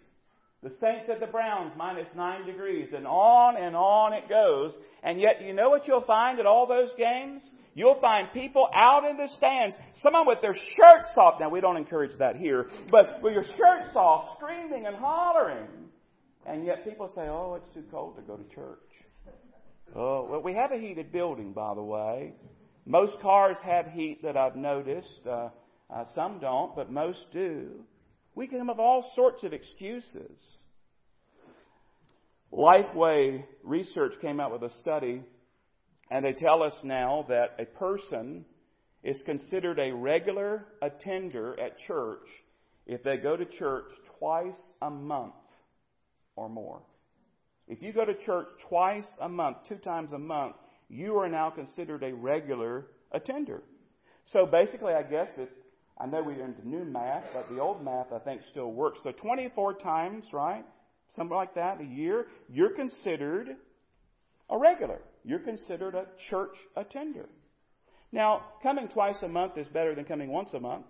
The 0.61 0.69
Saints 0.81 1.09
at 1.09 1.19
the 1.19 1.27
Browns, 1.27 1.73
minus 1.77 2.07
9 2.15 2.45
degrees. 2.45 2.89
And 2.95 3.05
on 3.07 3.57
and 3.57 3.75
on 3.75 4.13
it 4.13 4.29
goes. 4.29 4.73
And 5.03 5.19
yet, 5.19 5.41
you 5.45 5.53
know 5.53 5.69
what 5.69 5.87
you'll 5.87 6.05
find 6.05 6.39
at 6.39 6.45
all 6.45 6.67
those 6.67 6.91
games? 6.97 7.43
You'll 7.75 7.99
find 7.99 8.27
people 8.33 8.67
out 8.73 9.03
in 9.09 9.17
the 9.17 9.29
stands, 9.37 9.75
someone 10.01 10.27
with 10.27 10.41
their 10.41 10.53
shirts 10.53 11.11
off. 11.17 11.39
Now, 11.39 11.49
we 11.49 11.61
don't 11.61 11.77
encourage 11.77 12.17
that 12.19 12.35
here, 12.35 12.67
but 12.91 13.21
with 13.21 13.33
your 13.33 13.43
shirts 13.43 13.95
off, 13.95 14.37
screaming 14.37 14.85
and 14.85 14.95
hollering. 14.95 15.67
And 16.45 16.65
yet 16.65 16.83
people 16.83 17.09
say, 17.15 17.21
oh, 17.21 17.57
it's 17.61 17.73
too 17.73 17.83
cold 17.91 18.15
to 18.17 18.21
go 18.21 18.35
to 18.35 18.55
church. 18.55 18.79
Oh, 19.95 20.27
well, 20.29 20.41
we 20.41 20.53
have 20.53 20.71
a 20.71 20.77
heated 20.77 21.11
building, 21.11 21.53
by 21.53 21.73
the 21.73 21.83
way. 21.83 22.33
Most 22.85 23.19
cars 23.21 23.57
have 23.63 23.87
heat 23.87 24.21
that 24.23 24.37
I've 24.37 24.55
noticed. 24.55 25.21
Uh, 25.27 25.49
uh, 25.89 26.05
some 26.13 26.39
don't, 26.39 26.75
but 26.75 26.91
most 26.91 27.19
do. 27.33 27.71
We 28.35 28.47
can 28.47 28.67
have 28.67 28.79
all 28.79 29.11
sorts 29.15 29.43
of 29.43 29.53
excuses. 29.53 30.39
Lifeway 32.51 33.43
Research 33.63 34.13
came 34.21 34.39
out 34.39 34.51
with 34.51 34.63
a 34.63 34.75
study 34.77 35.21
and 36.11 36.25
they 36.25 36.33
tell 36.33 36.63
us 36.63 36.75
now 36.83 37.25
that 37.29 37.55
a 37.59 37.65
person 37.65 38.45
is 39.03 39.21
considered 39.25 39.79
a 39.79 39.91
regular 39.91 40.65
attender 40.81 41.59
at 41.59 41.77
church 41.79 42.27
if 42.87 43.03
they 43.03 43.17
go 43.17 43.37
to 43.37 43.45
church 43.45 43.85
twice 44.17 44.59
a 44.81 44.89
month 44.89 45.33
or 46.35 46.49
more. 46.49 46.81
If 47.69 47.83
you 47.83 47.93
go 47.93 48.03
to 48.03 48.15
church 48.15 48.47
twice 48.67 49.07
a 49.21 49.29
month, 49.29 49.57
two 49.69 49.75
times 49.75 50.11
a 50.11 50.17
month, 50.17 50.55
you 50.89 51.15
are 51.17 51.29
now 51.29 51.51
considered 51.51 52.03
a 52.03 52.13
regular 52.13 52.87
attender. 53.11 53.61
So 54.33 54.47
basically, 54.47 54.93
I 54.93 55.03
guess 55.03 55.29
it, 55.37 55.51
I 55.99 56.07
know 56.07 56.23
we're 56.23 56.43
into 56.43 56.67
new 56.67 56.83
math, 56.83 57.25
but 57.31 57.47
the 57.47 57.59
old 57.59 57.85
math 57.85 58.11
I 58.11 58.17
think 58.19 58.41
still 58.49 58.71
works. 58.71 58.99
So 59.03 59.11
24 59.11 59.75
times, 59.75 60.25
right? 60.33 60.65
Something 61.15 61.35
like 61.35 61.53
that 61.55 61.79
a 61.79 61.85
year, 61.85 62.27
you're 62.49 62.71
considered 62.71 63.49
a 64.49 64.57
regular. 64.57 64.99
You're 65.23 65.39
considered 65.39 65.93
a 65.93 66.05
church 66.29 66.55
attender. 66.75 67.29
Now, 68.11 68.41
coming 68.63 68.87
twice 68.87 69.17
a 69.21 69.27
month 69.27 69.57
is 69.57 69.67
better 69.67 69.93
than 69.93 70.05
coming 70.05 70.31
once 70.31 70.53
a 70.55 70.59
month. 70.59 70.85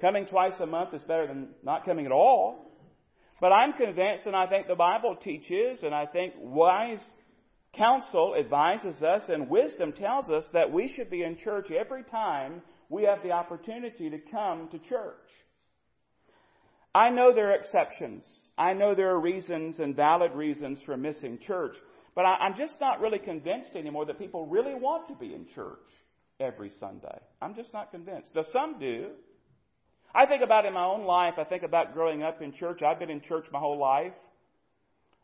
Coming 0.00 0.26
twice 0.26 0.54
a 0.60 0.66
month 0.66 0.94
is 0.94 1.02
better 1.02 1.26
than 1.26 1.48
not 1.64 1.84
coming 1.84 2.06
at 2.06 2.12
all. 2.12 2.69
But 3.40 3.52
I'm 3.52 3.72
convinced, 3.72 4.26
and 4.26 4.36
I 4.36 4.46
think 4.46 4.66
the 4.66 4.74
Bible 4.74 5.16
teaches, 5.16 5.82
and 5.82 5.94
I 5.94 6.06
think 6.06 6.34
wise 6.38 7.00
counsel 7.74 8.34
advises 8.38 9.02
us, 9.02 9.22
and 9.28 9.48
wisdom 9.48 9.92
tells 9.92 10.28
us 10.28 10.44
that 10.52 10.72
we 10.72 10.88
should 10.88 11.08
be 11.08 11.22
in 11.22 11.38
church 11.38 11.70
every 11.70 12.04
time 12.04 12.62
we 12.88 13.04
have 13.04 13.22
the 13.22 13.30
opportunity 13.30 14.10
to 14.10 14.18
come 14.30 14.68
to 14.72 14.78
church. 14.78 15.14
I 16.94 17.10
know 17.10 17.32
there 17.32 17.50
are 17.50 17.54
exceptions. 17.54 18.24
I 18.58 18.74
know 18.74 18.94
there 18.94 19.10
are 19.10 19.20
reasons 19.20 19.78
and 19.78 19.94
valid 19.94 20.32
reasons 20.32 20.80
for 20.84 20.96
missing 20.96 21.38
church. 21.46 21.76
But 22.14 22.26
I, 22.26 22.34
I'm 22.34 22.56
just 22.56 22.74
not 22.80 23.00
really 23.00 23.20
convinced 23.20 23.76
anymore 23.76 24.04
that 24.06 24.18
people 24.18 24.46
really 24.46 24.74
want 24.74 25.08
to 25.08 25.14
be 25.14 25.32
in 25.32 25.46
church 25.54 25.78
every 26.40 26.70
Sunday. 26.80 27.18
I'm 27.40 27.54
just 27.54 27.72
not 27.72 27.92
convinced. 27.92 28.34
Now, 28.34 28.42
some 28.52 28.78
do. 28.78 29.10
I 30.14 30.26
think 30.26 30.42
about 30.42 30.66
in 30.66 30.74
my 30.74 30.84
own 30.84 31.04
life, 31.04 31.34
I 31.38 31.44
think 31.44 31.62
about 31.62 31.94
growing 31.94 32.22
up 32.22 32.42
in 32.42 32.52
church. 32.52 32.82
I've 32.82 32.98
been 32.98 33.10
in 33.10 33.20
church 33.20 33.46
my 33.52 33.58
whole 33.58 33.78
life. 33.78 34.12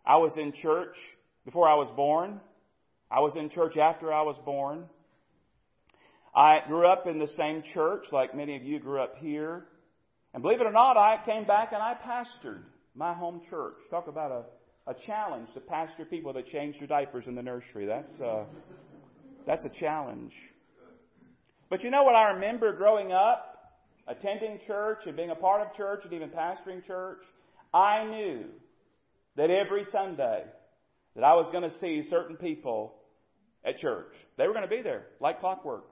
I 0.05 0.17
was 0.17 0.37
in 0.37 0.53
church 0.53 0.97
before 1.45 1.69
I 1.69 1.75
was 1.75 1.91
born. 1.97 2.41
I 3.11 3.21
was 3.21 3.35
in 3.37 3.51
church 3.51 3.77
after 3.77 4.13
I 4.13 4.23
was 4.23 4.37
born. 4.45 4.85
I 6.35 6.61
grew 6.69 6.87
up 6.87 7.07
in 7.07 7.19
the 7.19 7.29
same 7.37 7.63
church 7.75 8.07
like 8.13 8.35
many 8.35 8.57
of 8.57 8.63
you 8.63 8.79
grew 8.79 9.01
up 9.01 9.17
here. 9.19 9.65
And 10.35 10.43
believe 10.43 10.61
it 10.61 10.67
or 10.67 10.73
not, 10.73 10.97
I 10.97 11.19
came 11.25 11.45
back 11.45 11.73
and 11.73 11.83
I 11.83 11.95
pastored 11.95 12.63
my 12.95 13.15
home 13.15 13.41
church. 13.49 13.77
Talk 13.91 14.07
about 14.07 14.31
a 14.31 14.45
a 14.87 14.95
challenge 14.95 15.49
to 15.55 15.61
pastor 15.61 16.05
people 16.05 16.33
that 16.33 16.47
change 16.47 16.79
their 16.79 16.87
diapers 16.87 17.27
in 17.27 17.35
the 17.35 17.43
nursery. 17.43 17.87
That's 17.87 18.21
uh, 18.21 18.45
that's 19.47 19.65
a 19.65 19.69
challenge. 19.69 20.33
But 21.69 21.83
you 21.83 21.91
know 21.91 22.05
what 22.05 22.15
I 22.15 22.31
remember 22.35 22.73
growing 22.73 23.11
up, 23.11 23.56
attending 24.07 24.61
church 24.67 25.01
and 25.07 25.17
being 25.17 25.31
a 25.31 25.35
part 25.35 25.67
of 25.67 25.75
church 25.75 26.01
and 26.05 26.13
even 26.13 26.31
pastoring 26.31 26.85
church? 26.87 27.23
I 27.73 28.05
knew 28.05 28.45
that 29.37 29.51
every 29.51 29.85
Sunday 29.93 30.45
that 31.15 31.25
I 31.25 31.35
was 31.35 31.49
going 31.53 31.69
to 31.69 31.79
see 31.81 32.09
certain 32.09 32.37
people 32.37 32.95
at 33.65 33.79
church. 33.79 34.13
They 34.39 34.47
were 34.47 34.53
going 34.53 34.69
to 34.69 34.75
be 34.75 34.83
there 34.83 35.07
like 35.21 35.41
clockwork. 35.41 35.85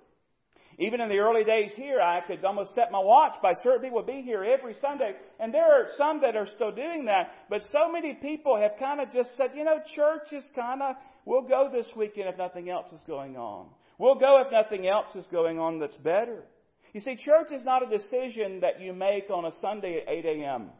Even 0.78 1.00
in 1.00 1.08
the 1.08 1.18
early 1.18 1.44
days 1.44 1.70
here, 1.76 2.00
I 2.00 2.20
could 2.26 2.44
almost 2.44 2.74
set 2.74 2.90
my 2.90 2.98
watch 2.98 3.34
by 3.40 3.52
certain 3.62 3.80
people 3.80 3.98
would 3.98 4.06
be 4.06 4.22
here 4.22 4.44
every 4.44 4.74
Sunday. 4.80 5.12
And 5.38 5.54
there 5.54 5.64
are 5.64 5.88
some 5.96 6.20
that 6.22 6.34
are 6.34 6.48
still 6.48 6.72
doing 6.72 7.04
that. 7.04 7.30
But 7.48 7.60
so 7.70 7.92
many 7.92 8.14
people 8.14 8.60
have 8.60 8.72
kind 8.78 9.00
of 9.00 9.12
just 9.12 9.36
said, 9.36 9.50
you 9.54 9.64
know, 9.64 9.78
church 9.94 10.32
is 10.32 10.44
kind 10.56 10.82
of, 10.82 10.96
we'll 11.24 11.46
go 11.46 11.70
this 11.72 11.86
weekend 11.96 12.28
if 12.28 12.38
nothing 12.38 12.70
else 12.70 12.90
is 12.92 13.00
going 13.06 13.36
on. 13.36 13.68
We'll 13.98 14.16
go 14.16 14.42
if 14.44 14.50
nothing 14.50 14.88
else 14.88 15.14
is 15.14 15.26
going 15.30 15.60
on 15.60 15.78
that's 15.78 15.96
better. 15.96 16.42
You 16.94 17.00
see, 17.00 17.16
church 17.16 17.50
is 17.50 17.64
not 17.64 17.82
a 17.82 17.98
decision 17.98 18.60
that 18.60 18.80
you 18.80 18.92
make 18.92 19.28
on 19.28 19.44
a 19.44 19.50
Sunday 19.60 20.00
at 20.00 20.08
8 20.08 20.24
a.m. 20.24 20.70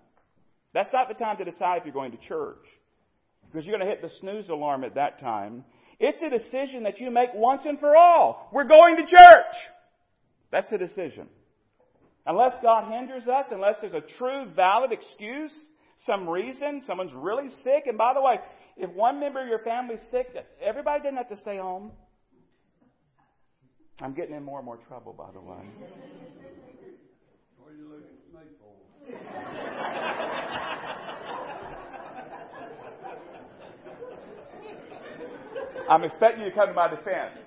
That's 0.72 0.88
not 0.92 1.09
the 1.09 1.14
time 1.14 1.37
to 1.38 1.44
decide 1.44 1.79
if 1.79 1.85
you're 1.85 1.92
going 1.92 2.12
to 2.12 2.18
church. 2.18 2.64
Because 3.46 3.66
you're 3.66 3.77
going 3.77 3.87
to 3.87 3.92
hit 3.92 4.00
the 4.00 4.14
snooze 4.20 4.48
alarm 4.48 4.85
at 4.85 4.94
that 4.94 5.18
time. 5.18 5.64
It's 5.98 6.22
a 6.22 6.31
decision 6.31 6.85
that 6.85 7.00
you 7.00 7.11
make 7.11 7.31
once 7.35 7.62
and 7.64 7.81
for 7.81 7.96
all. 7.96 8.48
We're 8.53 8.68
going 8.68 8.96
to 8.96 9.03
church. 9.03 9.57
That's 10.53 10.70
a 10.70 10.79
decision. 10.79 11.27
Unless 12.27 12.53
God 12.62 12.90
hinders 12.92 13.27
us, 13.27 13.46
unless 13.50 13.74
there's 13.81 13.92
a 13.92 14.00
true, 14.16 14.46
valid 14.55 14.92
excuse, 14.92 15.53
some 16.07 16.29
reason, 16.29 16.83
someone's 16.87 17.12
really 17.12 17.48
sick, 17.64 17.85
and 17.87 17.98
by 17.98 18.14
the 18.14 18.20
way, 18.20 18.37
if 18.77 18.90
one 18.90 19.20
member 19.20 19.42
of 19.42 19.48
your 19.48 19.61
family's 19.61 20.00
sick, 20.11 20.29
everybody 20.64 21.03
doesn't 21.03 21.16
have 21.16 21.29
to 21.29 21.37
stay 21.37 21.59
home. 21.59 21.90
I'm 24.01 24.13
getting 24.13 24.35
in 24.35 24.43
more 24.43 24.59
and 24.59 24.67
more 24.67 24.79
trouble, 24.89 25.13
by 25.13 25.31
the 25.33 25.41
way. 25.41 25.57
What 27.59 27.71
are 27.71 27.77
you 27.77 27.89
looking 27.89 28.09
at 28.09 28.45
me 28.45 28.51
for? 28.59 28.75
I'm 35.91 36.03
expecting 36.03 36.45
you 36.45 36.51
to 36.51 36.57
come 36.57 36.69
to 36.69 36.75
my 36.75 36.89
defense. 36.89 37.39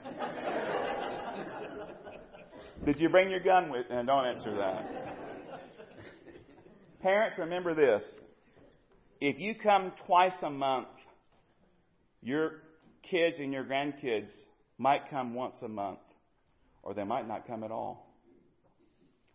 Did 2.85 2.99
you 2.99 3.09
bring 3.09 3.29
your 3.29 3.41
gun 3.41 3.69
with? 3.69 3.87
And 3.89 4.07
don't 4.07 4.25
answer 4.25 4.55
that. 4.55 4.85
Parents, 7.01 7.37
remember 7.37 7.73
this. 7.75 8.03
If 9.19 9.39
you 9.39 9.55
come 9.55 9.91
twice 10.05 10.41
a 10.43 10.49
month, 10.49 10.87
your 12.21 12.61
kids 13.03 13.39
and 13.39 13.51
your 13.51 13.65
grandkids 13.65 14.31
might 14.77 15.09
come 15.09 15.33
once 15.33 15.57
a 15.63 15.67
month, 15.67 15.99
or 16.87 16.93
they 16.93 17.03
might 17.03 17.27
not 17.27 17.45
come 17.45 17.65
at 17.65 17.71
all. 17.71 18.07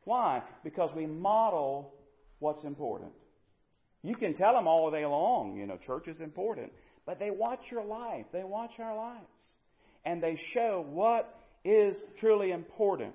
Why? 0.04 0.42
Because 0.64 0.88
we 0.96 1.04
model 1.04 1.92
what's 2.38 2.64
important. 2.64 3.12
You 4.02 4.16
can 4.16 4.34
tell 4.34 4.54
them 4.54 4.66
all 4.66 4.90
day 4.90 5.04
long, 5.04 5.58
you 5.58 5.66
know, 5.66 5.76
church 5.76 6.08
is 6.08 6.18
important. 6.20 6.72
But 7.04 7.18
they 7.18 7.30
watch 7.30 7.60
your 7.70 7.84
life. 7.84 8.24
They 8.32 8.42
watch 8.42 8.70
our 8.78 8.96
lives. 8.96 9.42
And 10.06 10.22
they 10.22 10.40
show 10.54 10.82
what 10.88 11.38
is 11.62 11.94
truly 12.18 12.52
important. 12.52 13.14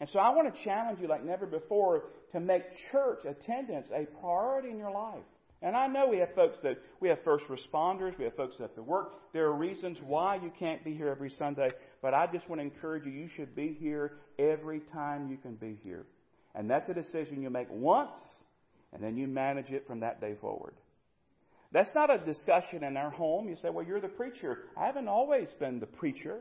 And 0.00 0.08
so 0.10 0.18
I 0.18 0.28
want 0.34 0.54
to 0.54 0.64
challenge 0.64 1.00
you 1.00 1.08
like 1.08 1.24
never 1.24 1.46
before 1.46 2.10
to 2.32 2.40
make 2.40 2.64
church 2.92 3.20
attendance 3.24 3.88
a 3.90 4.04
priority 4.20 4.68
in 4.68 4.76
your 4.76 4.92
life. 4.92 5.24
And 5.62 5.76
I 5.76 5.86
know 5.86 6.08
we 6.08 6.18
have 6.18 6.34
folks 6.34 6.58
that, 6.64 6.78
we 7.00 7.08
have 7.08 7.22
first 7.24 7.44
responders, 7.46 8.18
we 8.18 8.24
have 8.24 8.34
folks 8.34 8.56
that 8.58 8.74
to 8.74 8.82
work. 8.82 9.12
There 9.32 9.46
are 9.46 9.52
reasons 9.52 9.98
why 10.04 10.36
you 10.36 10.52
can't 10.58 10.84
be 10.84 10.94
here 10.94 11.08
every 11.08 11.30
Sunday, 11.30 11.70
but 12.02 12.14
I 12.14 12.26
just 12.26 12.48
want 12.48 12.60
to 12.60 12.64
encourage 12.64 13.04
you, 13.04 13.12
you 13.12 13.28
should 13.28 13.54
be 13.54 13.76
here 13.78 14.14
every 14.40 14.80
time 14.92 15.30
you 15.30 15.36
can 15.36 15.54
be 15.54 15.78
here. 15.84 16.04
And 16.56 16.68
that's 16.68 16.88
a 16.88 16.94
decision 16.94 17.42
you 17.42 17.48
make 17.48 17.68
once, 17.70 18.18
and 18.92 19.02
then 19.02 19.16
you 19.16 19.28
manage 19.28 19.70
it 19.70 19.86
from 19.86 20.00
that 20.00 20.20
day 20.20 20.34
forward. 20.40 20.74
That's 21.70 21.94
not 21.94 22.10
a 22.10 22.18
discussion 22.18 22.82
in 22.82 22.96
our 22.96 23.10
home. 23.10 23.48
You 23.48 23.56
say, 23.56 23.70
well, 23.70 23.86
you're 23.86 24.00
the 24.00 24.08
preacher. 24.08 24.58
I 24.76 24.86
haven't 24.86 25.08
always 25.08 25.48
been 25.58 25.78
the 25.78 25.86
preacher. 25.86 26.40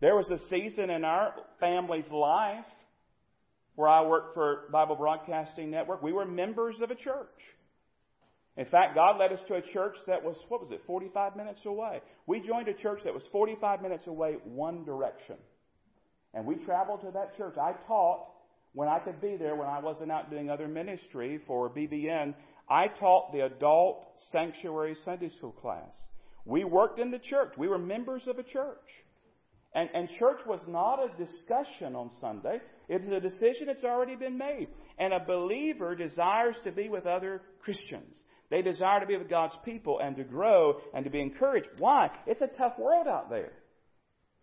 There 0.00 0.14
was 0.14 0.30
a 0.30 0.38
season 0.48 0.90
in 0.90 1.04
our 1.04 1.34
family's 1.58 2.08
life 2.12 2.64
where 3.78 3.88
I 3.88 4.04
worked 4.04 4.34
for 4.34 4.64
Bible 4.72 4.96
Broadcasting 4.96 5.70
Network. 5.70 6.02
We 6.02 6.12
were 6.12 6.24
members 6.24 6.80
of 6.80 6.90
a 6.90 6.96
church. 6.96 7.28
In 8.56 8.64
fact, 8.64 8.96
God 8.96 9.20
led 9.20 9.30
us 9.30 9.38
to 9.46 9.54
a 9.54 9.62
church 9.62 9.94
that 10.08 10.24
was, 10.24 10.36
what 10.48 10.60
was 10.60 10.72
it, 10.72 10.82
45 10.84 11.36
minutes 11.36 11.60
away. 11.64 12.00
We 12.26 12.40
joined 12.40 12.66
a 12.66 12.74
church 12.74 13.02
that 13.04 13.14
was 13.14 13.22
45 13.30 13.80
minutes 13.80 14.08
away, 14.08 14.38
one 14.42 14.84
direction. 14.84 15.36
And 16.34 16.44
we 16.44 16.56
traveled 16.56 17.02
to 17.02 17.12
that 17.12 17.36
church. 17.36 17.54
I 17.56 17.70
taught 17.86 18.26
when 18.72 18.88
I 18.88 18.98
could 18.98 19.20
be 19.20 19.36
there, 19.36 19.54
when 19.54 19.68
I 19.68 19.78
wasn't 19.78 20.10
out 20.10 20.28
doing 20.28 20.50
other 20.50 20.66
ministry 20.66 21.38
for 21.46 21.70
BBN. 21.70 22.34
I 22.68 22.88
taught 22.88 23.32
the 23.32 23.44
adult 23.44 24.08
sanctuary 24.32 24.96
Sunday 25.04 25.30
school 25.38 25.52
class. 25.52 25.94
We 26.44 26.64
worked 26.64 26.98
in 26.98 27.12
the 27.12 27.20
church. 27.20 27.52
We 27.56 27.68
were 27.68 27.78
members 27.78 28.26
of 28.26 28.40
a 28.40 28.42
church. 28.42 28.90
And, 29.72 29.88
and 29.94 30.08
church 30.18 30.40
was 30.48 30.62
not 30.66 30.98
a 30.98 31.16
discussion 31.16 31.94
on 31.94 32.10
Sunday. 32.20 32.58
It's 32.88 33.06
a 33.06 33.20
decision 33.20 33.66
that's 33.66 33.84
already 33.84 34.16
been 34.16 34.38
made. 34.38 34.68
And 34.98 35.12
a 35.12 35.20
believer 35.20 35.94
desires 35.94 36.56
to 36.64 36.72
be 36.72 36.88
with 36.88 37.06
other 37.06 37.42
Christians. 37.60 38.16
They 38.50 38.62
desire 38.62 39.00
to 39.00 39.06
be 39.06 39.16
with 39.16 39.28
God's 39.28 39.54
people 39.64 40.00
and 40.02 40.16
to 40.16 40.24
grow 40.24 40.80
and 40.94 41.04
to 41.04 41.10
be 41.10 41.20
encouraged. 41.20 41.68
Why? 41.78 42.10
It's 42.26 42.40
a 42.40 42.46
tough 42.46 42.78
world 42.78 43.06
out 43.06 43.28
there. 43.28 43.52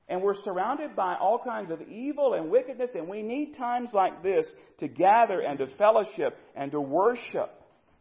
And 0.07 0.21
we're 0.21 0.35
surrounded 0.43 0.95
by 0.95 1.15
all 1.15 1.41
kinds 1.43 1.71
of 1.71 1.81
evil 1.81 2.35
and 2.35 2.51
wickedness, 2.51 2.91
and 2.93 3.07
we 3.07 3.23
need 3.23 3.53
times 3.57 3.89
like 3.91 4.21
this 4.21 4.45
to 4.77 4.87
gather 4.87 5.39
and 5.39 5.57
to 5.57 5.65
fellowship 5.77 6.37
and 6.55 6.71
to 6.71 6.79
worship 6.79 7.51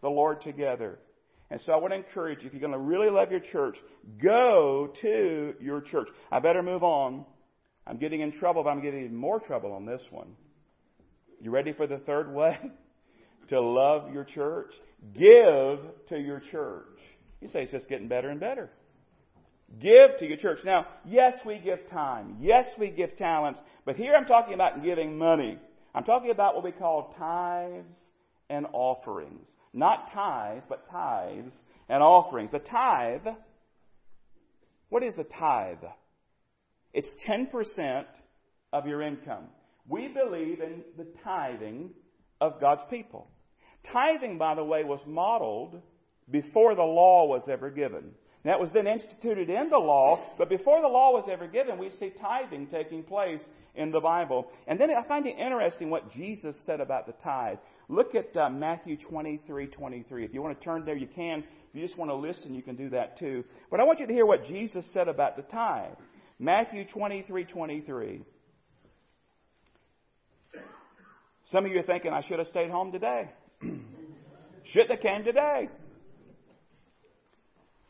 the 0.03 0.11
Lord 0.11 0.43
together. 0.43 0.99
And 1.51 1.59
so 1.63 1.73
I 1.73 1.77
want 1.77 1.93
to 1.93 1.97
encourage 1.97 2.43
you, 2.43 2.49
if 2.49 2.53
you're 2.53 2.61
going 2.61 2.73
to 2.73 2.79
really 2.79 3.09
love 3.09 3.31
your 3.31 3.41
church, 3.41 3.79
go 4.23 4.93
to 5.01 5.55
your 5.61 5.81
church. 5.81 6.09
I 6.31 6.41
better 6.41 6.63
move 6.63 6.83
on. 6.83 7.25
I'm 7.87 7.99
getting 7.99 8.21
in 8.21 8.33
trouble, 8.33 8.65
but 8.65 8.71
I'm 8.71 8.83
getting 8.83 9.05
in 9.05 9.15
more 9.15 9.41
trouble 9.41 9.73
on 9.73 9.85
this 9.85 10.03
one. 10.11 10.29
You 11.41 11.51
ready 11.51 11.73
for 11.73 11.87
the 11.87 11.99
third 11.99 12.33
way? 12.33 12.59
to 13.49 13.61
love 13.61 14.13
your 14.13 14.25
church? 14.25 14.73
Give 15.13 15.79
to 16.09 16.19
your 16.19 16.41
church. 16.51 16.99
You 17.41 17.49
say 17.49 17.63
it's 17.63 17.73
just 17.73 17.89
getting 17.89 18.09
better 18.09 18.31
and 18.31 18.41
better. 18.41 18.71
Give 19.81 20.19
to 20.19 20.27
your 20.27 20.37
church. 20.37 20.61
Now, 20.65 20.87
yes, 21.05 21.35
we 21.45 21.59
give 21.59 21.89
time. 21.91 22.37
Yes, 22.39 22.67
we 22.79 22.91
give 22.91 23.17
talents. 23.17 23.61
But 23.85 23.97
here 23.97 24.15
I'm 24.15 24.27
talking 24.27 24.55
about 24.55 24.83
giving 24.83 25.19
money. 25.19 25.59
I'm 25.95 26.05
talking 26.05 26.31
about 26.31 26.55
what 26.55 26.65
we 26.65 26.73
call 26.73 27.15
tithes 27.19 27.95
and 28.49 28.67
offerings. 28.73 29.51
Not 29.73 30.13
tithes, 30.13 30.65
but 30.69 30.89
tithes 30.91 31.53
and 31.89 32.03
offerings. 32.03 32.55
A 32.55 32.59
tithe, 32.59 33.27
what 34.89 35.03
is 35.03 35.17
a 35.19 35.25
tithe? 35.25 35.85
It's 36.95 37.09
10% 37.29 38.05
of 38.73 38.87
your 38.87 39.03
income. 39.03 39.45
We 39.89 40.09
believe 40.09 40.61
in 40.61 40.83
the 40.97 41.07
tithing 41.23 41.91
of 42.41 42.61
God's 42.61 42.83
people. 42.89 43.27
Tithing, 43.93 44.39
by 44.39 44.55
the 44.55 44.65
way, 44.65 44.85
was 44.85 45.01
modeled 45.07 45.83
before 46.31 46.75
the 46.75 46.83
law 46.83 47.27
was 47.27 47.49
ever 47.51 47.69
given. 47.69 48.13
That 48.45 48.61
was 48.61 48.71
then 48.73 48.87
instituted 48.87 49.49
in 49.49 49.71
the 49.71 49.79
law, 49.79 50.21
but 50.37 50.51
before 50.51 50.83
the 50.83 50.89
law 50.89 51.13
was 51.13 51.27
ever 51.31 51.47
given, 51.47 51.79
we 51.79 51.91
see 51.99 52.13
tithing 52.21 52.67
taking 52.67 53.03
place 53.03 53.43
in 53.75 53.91
the 53.91 54.01
Bible. 54.01 54.51
And 54.67 54.79
then 54.79 54.91
I 54.91 55.07
find 55.09 55.27
it 55.27 55.37
interesting 55.39 55.89
what 55.89 56.13
Jesus 56.13 56.57
said 56.67 56.81
about 56.81 57.07
the 57.07 57.15
tithe. 57.25 57.57
Look 57.89 58.15
at 58.15 58.37
uh, 58.37 58.51
Matthew 58.51 58.99
23 58.99 59.67
23. 59.69 60.25
If 60.25 60.35
you 60.35 60.43
want 60.43 60.59
to 60.59 60.65
turn 60.65 60.85
there, 60.85 60.97
you 60.97 61.09
can. 61.09 61.41
If 61.41 61.75
you 61.75 61.83
just 61.83 61.99
want 61.99 62.11
to 62.11 62.15
listen, 62.15 62.55
you 62.55 62.63
can 62.63 62.77
do 62.77 62.91
that 62.91 63.19
too. 63.19 63.45
But 63.71 63.81
I 63.81 63.85
want 63.85 63.99
you 63.99 64.07
to 64.07 64.13
hear 64.13 64.27
what 64.27 64.45
Jesus 64.45 64.87
said 64.93 65.09
about 65.09 65.37
the 65.37 65.43
tithe. 65.43 65.97
Matthew 66.45 66.85
23 66.87 67.45
23. 67.47 68.21
Some 71.51 71.65
of 71.65 71.73
you 71.73 71.79
are 71.79 71.85
thinking, 71.85 72.13
I 72.13 72.21
should 72.21 72.39
have 72.39 72.49
stayed 72.49 72.71
home 72.71 72.93
today. 72.93 73.31
Shouldn't 73.63 74.91
have 74.91 75.01
came 75.01 75.25
today. 75.25 75.71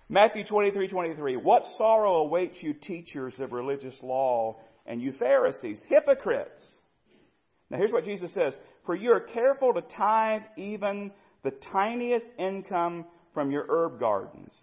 Matthew 0.08 0.44
23, 0.44 0.86
23. 0.86 1.36
What 1.36 1.64
sorrow 1.76 2.18
awaits 2.18 2.58
you, 2.60 2.74
teachers 2.74 3.34
of 3.40 3.50
religious 3.50 3.96
law, 4.02 4.60
and 4.86 5.02
you 5.02 5.12
Pharisees, 5.18 5.80
hypocrites? 5.88 6.64
Now 7.70 7.78
here's 7.78 7.90
what 7.90 8.04
Jesus 8.04 8.32
says. 8.34 8.54
For 8.86 8.94
you 8.94 9.10
are 9.10 9.20
careful 9.20 9.74
to 9.74 9.80
tithe 9.80 10.42
even 10.56 11.10
the 11.42 11.50
tiniest 11.72 12.26
income 12.38 13.06
from 13.32 13.50
your 13.50 13.66
herb 13.68 13.98
gardens. 13.98 14.54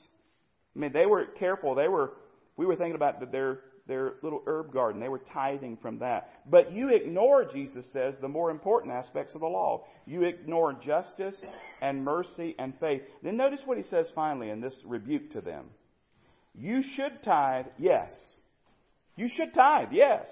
I 0.77 0.79
mean, 0.79 0.93
they 0.93 1.05
were 1.05 1.25
careful. 1.37 1.75
They 1.75 1.89
were, 1.89 2.13
we 2.55 2.65
were 2.65 2.77
thinking 2.77 2.95
about 2.95 3.31
their 3.33 3.59
their 3.87 4.13
little 4.21 4.41
herb 4.45 4.71
garden. 4.71 5.01
They 5.01 5.09
were 5.09 5.19
tithing 5.19 5.77
from 5.81 5.99
that. 5.99 6.29
But 6.49 6.71
you 6.71 6.89
ignore, 6.89 7.45
Jesus 7.45 7.85
says, 7.91 8.15
the 8.21 8.27
more 8.27 8.51
important 8.51 8.93
aspects 8.93 9.33
of 9.33 9.41
the 9.41 9.47
law. 9.47 9.85
You 10.05 10.23
ignore 10.23 10.73
justice 10.73 11.37
and 11.81 12.03
mercy 12.03 12.55
and 12.57 12.73
faith. 12.79 13.01
Then 13.23 13.37
notice 13.37 13.61
what 13.65 13.77
he 13.77 13.83
says 13.83 14.09
finally 14.13 14.49
in 14.49 14.61
this 14.61 14.75
rebuke 14.85 15.31
to 15.31 15.41
them. 15.41 15.65
You 16.53 16.83
should 16.83 17.23
tithe, 17.23 17.67
yes. 17.77 18.11
You 19.15 19.27
should 19.27 19.53
tithe, 19.53 19.89
yes. 19.91 20.27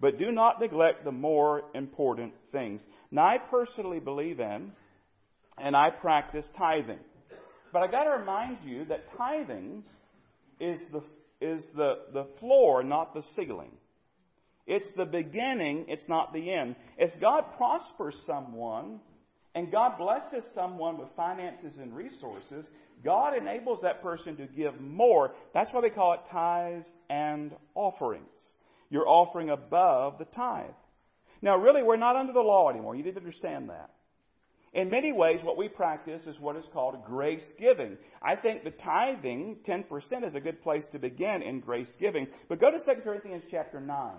But 0.00 0.18
do 0.18 0.32
not 0.32 0.60
neglect 0.60 1.04
the 1.04 1.12
more 1.12 1.62
important 1.74 2.34
things. 2.52 2.82
Now, 3.10 3.26
I 3.26 3.38
personally 3.38 4.00
believe 4.00 4.40
in 4.40 4.72
and 5.58 5.76
I 5.76 5.90
practice 5.90 6.46
tithing. 6.58 6.98
But 7.72 7.82
I 7.82 7.90
got 7.90 8.04
to 8.04 8.10
remind 8.10 8.58
you 8.64 8.84
that 8.86 9.04
tithing 9.16 9.84
is 10.60 10.80
the 10.92 11.02
is 11.40 11.64
the, 11.74 11.98
the 12.12 12.26
floor, 12.40 12.82
not 12.82 13.14
the 13.14 13.22
ceiling. 13.36 13.72
It's 14.66 14.86
the 14.96 15.04
beginning, 15.04 15.86
it's 15.88 16.08
not 16.08 16.32
the 16.32 16.52
end. 16.52 16.76
As 16.98 17.10
God 17.20 17.44
prospers 17.56 18.16
someone 18.26 19.00
and 19.54 19.70
God 19.70 19.98
blesses 19.98 20.44
someone 20.54 20.98
with 20.98 21.08
finances 21.16 21.74
and 21.78 21.94
resources, 21.94 22.66
God 23.04 23.36
enables 23.36 23.82
that 23.82 24.02
person 24.02 24.36
to 24.36 24.46
give 24.46 24.80
more. 24.80 25.32
That's 25.52 25.70
why 25.72 25.82
they 25.82 25.90
call 25.90 26.14
it 26.14 26.20
tithes 26.30 26.86
and 27.10 27.52
offerings. 27.74 28.24
You're 28.88 29.08
offering 29.08 29.50
above 29.50 30.18
the 30.18 30.24
tithe. 30.24 30.70
Now, 31.42 31.56
really, 31.56 31.82
we're 31.82 31.96
not 31.96 32.16
under 32.16 32.32
the 32.32 32.40
law 32.40 32.70
anymore. 32.70 32.96
You 32.96 33.02
need 33.04 33.12
to 33.12 33.20
understand 33.20 33.68
that. 33.68 33.90
In 34.74 34.90
many 34.90 35.12
ways, 35.12 35.38
what 35.44 35.56
we 35.56 35.68
practice 35.68 36.22
is 36.26 36.40
what 36.40 36.56
is 36.56 36.64
called 36.72 36.96
grace 37.04 37.44
giving. 37.60 37.96
I 38.20 38.34
think 38.34 38.64
the 38.64 38.72
tithing, 38.72 39.58
10%, 39.66 40.26
is 40.26 40.34
a 40.34 40.40
good 40.40 40.60
place 40.62 40.84
to 40.90 40.98
begin 40.98 41.42
in 41.42 41.60
grace 41.60 41.90
giving. 42.00 42.26
But 42.48 42.60
go 42.60 42.72
to 42.72 42.78
2 42.78 43.02
Corinthians 43.02 43.44
chapter 43.52 43.80
9. 43.80 44.14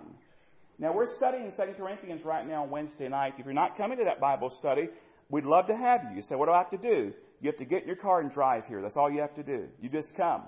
Now, 0.78 0.94
we're 0.94 1.14
studying 1.16 1.52
2 1.54 1.62
Corinthians 1.76 2.24
right 2.24 2.46
now 2.46 2.62
on 2.62 2.70
Wednesday 2.70 3.08
nights. 3.08 3.38
If 3.38 3.44
you're 3.44 3.54
not 3.54 3.76
coming 3.76 3.98
to 3.98 4.04
that 4.04 4.18
Bible 4.18 4.50
study, 4.58 4.88
we'd 5.28 5.44
love 5.44 5.66
to 5.66 5.76
have 5.76 6.00
you. 6.08 6.16
You 6.16 6.22
say, 6.22 6.36
what 6.36 6.46
do 6.46 6.52
I 6.52 6.58
have 6.58 6.70
to 6.70 6.78
do? 6.78 7.12
You 7.42 7.50
have 7.50 7.58
to 7.58 7.66
get 7.66 7.82
in 7.82 7.86
your 7.86 7.96
car 7.96 8.20
and 8.20 8.32
drive 8.32 8.64
here. 8.66 8.80
That's 8.80 8.96
all 8.96 9.10
you 9.10 9.20
have 9.20 9.34
to 9.34 9.42
do. 9.42 9.66
You 9.82 9.90
just 9.90 10.08
come. 10.16 10.42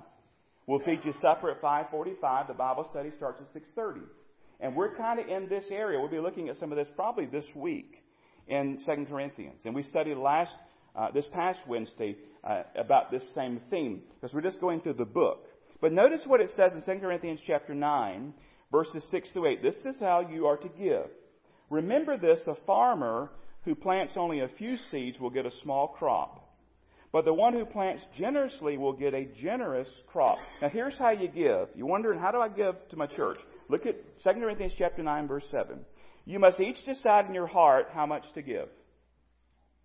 We'll 0.67 0.81
feed 0.81 1.05
you 1.05 1.13
supper 1.21 1.51
at 1.51 1.61
545. 1.61 2.49
The 2.49 2.55
Bible 2.55 2.89
study 2.91 3.11
starts 3.19 3.43
at 3.43 3.53
630. 3.53 4.07
And 4.61 4.75
we're 4.75 4.97
kind 4.97 5.21
of 5.21 5.29
in 5.29 5.51
this 5.51 5.65
area. 5.71 6.01
We'll 6.01 6.11
be 6.11 6.19
looking 6.19 6.49
at 6.49 6.57
some 6.57 6.73
of 6.73 6.79
this 6.79 6.89
probably 6.97 7.27
this 7.27 7.45
week 7.55 8.03
in 8.49 8.79
2 8.85 9.07
Corinthians. 9.09 9.61
And 9.65 9.75
we 9.75 9.83
studied 9.83 10.17
last, 10.17 10.55
uh, 10.97 11.11
this 11.11 11.27
past 11.33 11.61
Wednesday 11.67 12.17
uh, 12.45 12.63
about 12.77 13.11
this 13.11 13.23
same 13.35 13.61
theme 13.71 14.03
because 14.15 14.35
we're 14.35 14.43
just 14.43 14.61
going 14.61 14.81
through 14.81 14.95
the 14.95 15.05
book. 15.05 15.47
But 15.81 15.93
notice 15.93 16.21
what 16.27 16.41
it 16.41 16.51
says 16.57 16.73
in 16.73 16.83
2 16.85 17.01
Corinthians 17.01 17.41
chapter 17.47 17.75
9, 17.75 18.35
verses 18.73 19.05
6 19.11 19.31
through 19.33 19.47
8. 19.47 19.63
This 19.63 19.77
is 19.85 19.97
how 20.01 20.27
you 20.29 20.47
are 20.47 20.57
to 20.57 20.69
give. 20.69 21.07
Remember 21.71 22.17
this, 22.17 22.41
a 22.47 22.55
farmer 22.67 23.31
who 23.65 23.75
plants 23.75 24.15
only 24.17 24.41
a 24.41 24.49
few 24.59 24.77
seeds 24.91 25.21
will 25.21 25.31
get 25.31 25.47
a 25.47 25.51
small 25.63 25.89
crop. 25.89 26.45
But 27.13 27.25
the 27.25 27.33
one 27.33 27.55
who 27.55 27.65
plants 27.65 28.03
generously 28.19 28.77
will 28.77 28.93
get 28.93 29.15
a 29.15 29.25
generous 29.41 29.89
crop. 30.09 30.39
Now 30.61 30.69
here's 30.69 30.99
how 30.99 31.11
you 31.11 31.29
give. 31.29 31.69
You're 31.75 31.87
wondering, 31.87 32.21
how 32.21 32.33
do 32.33 32.39
I 32.39 32.49
give 32.49 32.75
to 32.91 32.97
my 32.97 33.07
church? 33.07 33.39
Look 33.69 33.87
at 33.87 33.97
2 34.23 34.41
Corinthians 34.41 34.75
chapter 34.77 35.03
9, 35.03 35.27
verse 35.27 35.45
7. 35.51 35.79
You 36.29 36.39
must 36.39 36.61
each 36.61 36.85
decide 36.85 37.25
in 37.25 37.33
your 37.33 37.47
heart 37.47 37.87
how 37.95 38.05
much 38.05 38.23
to 38.35 38.43
give. 38.43 38.69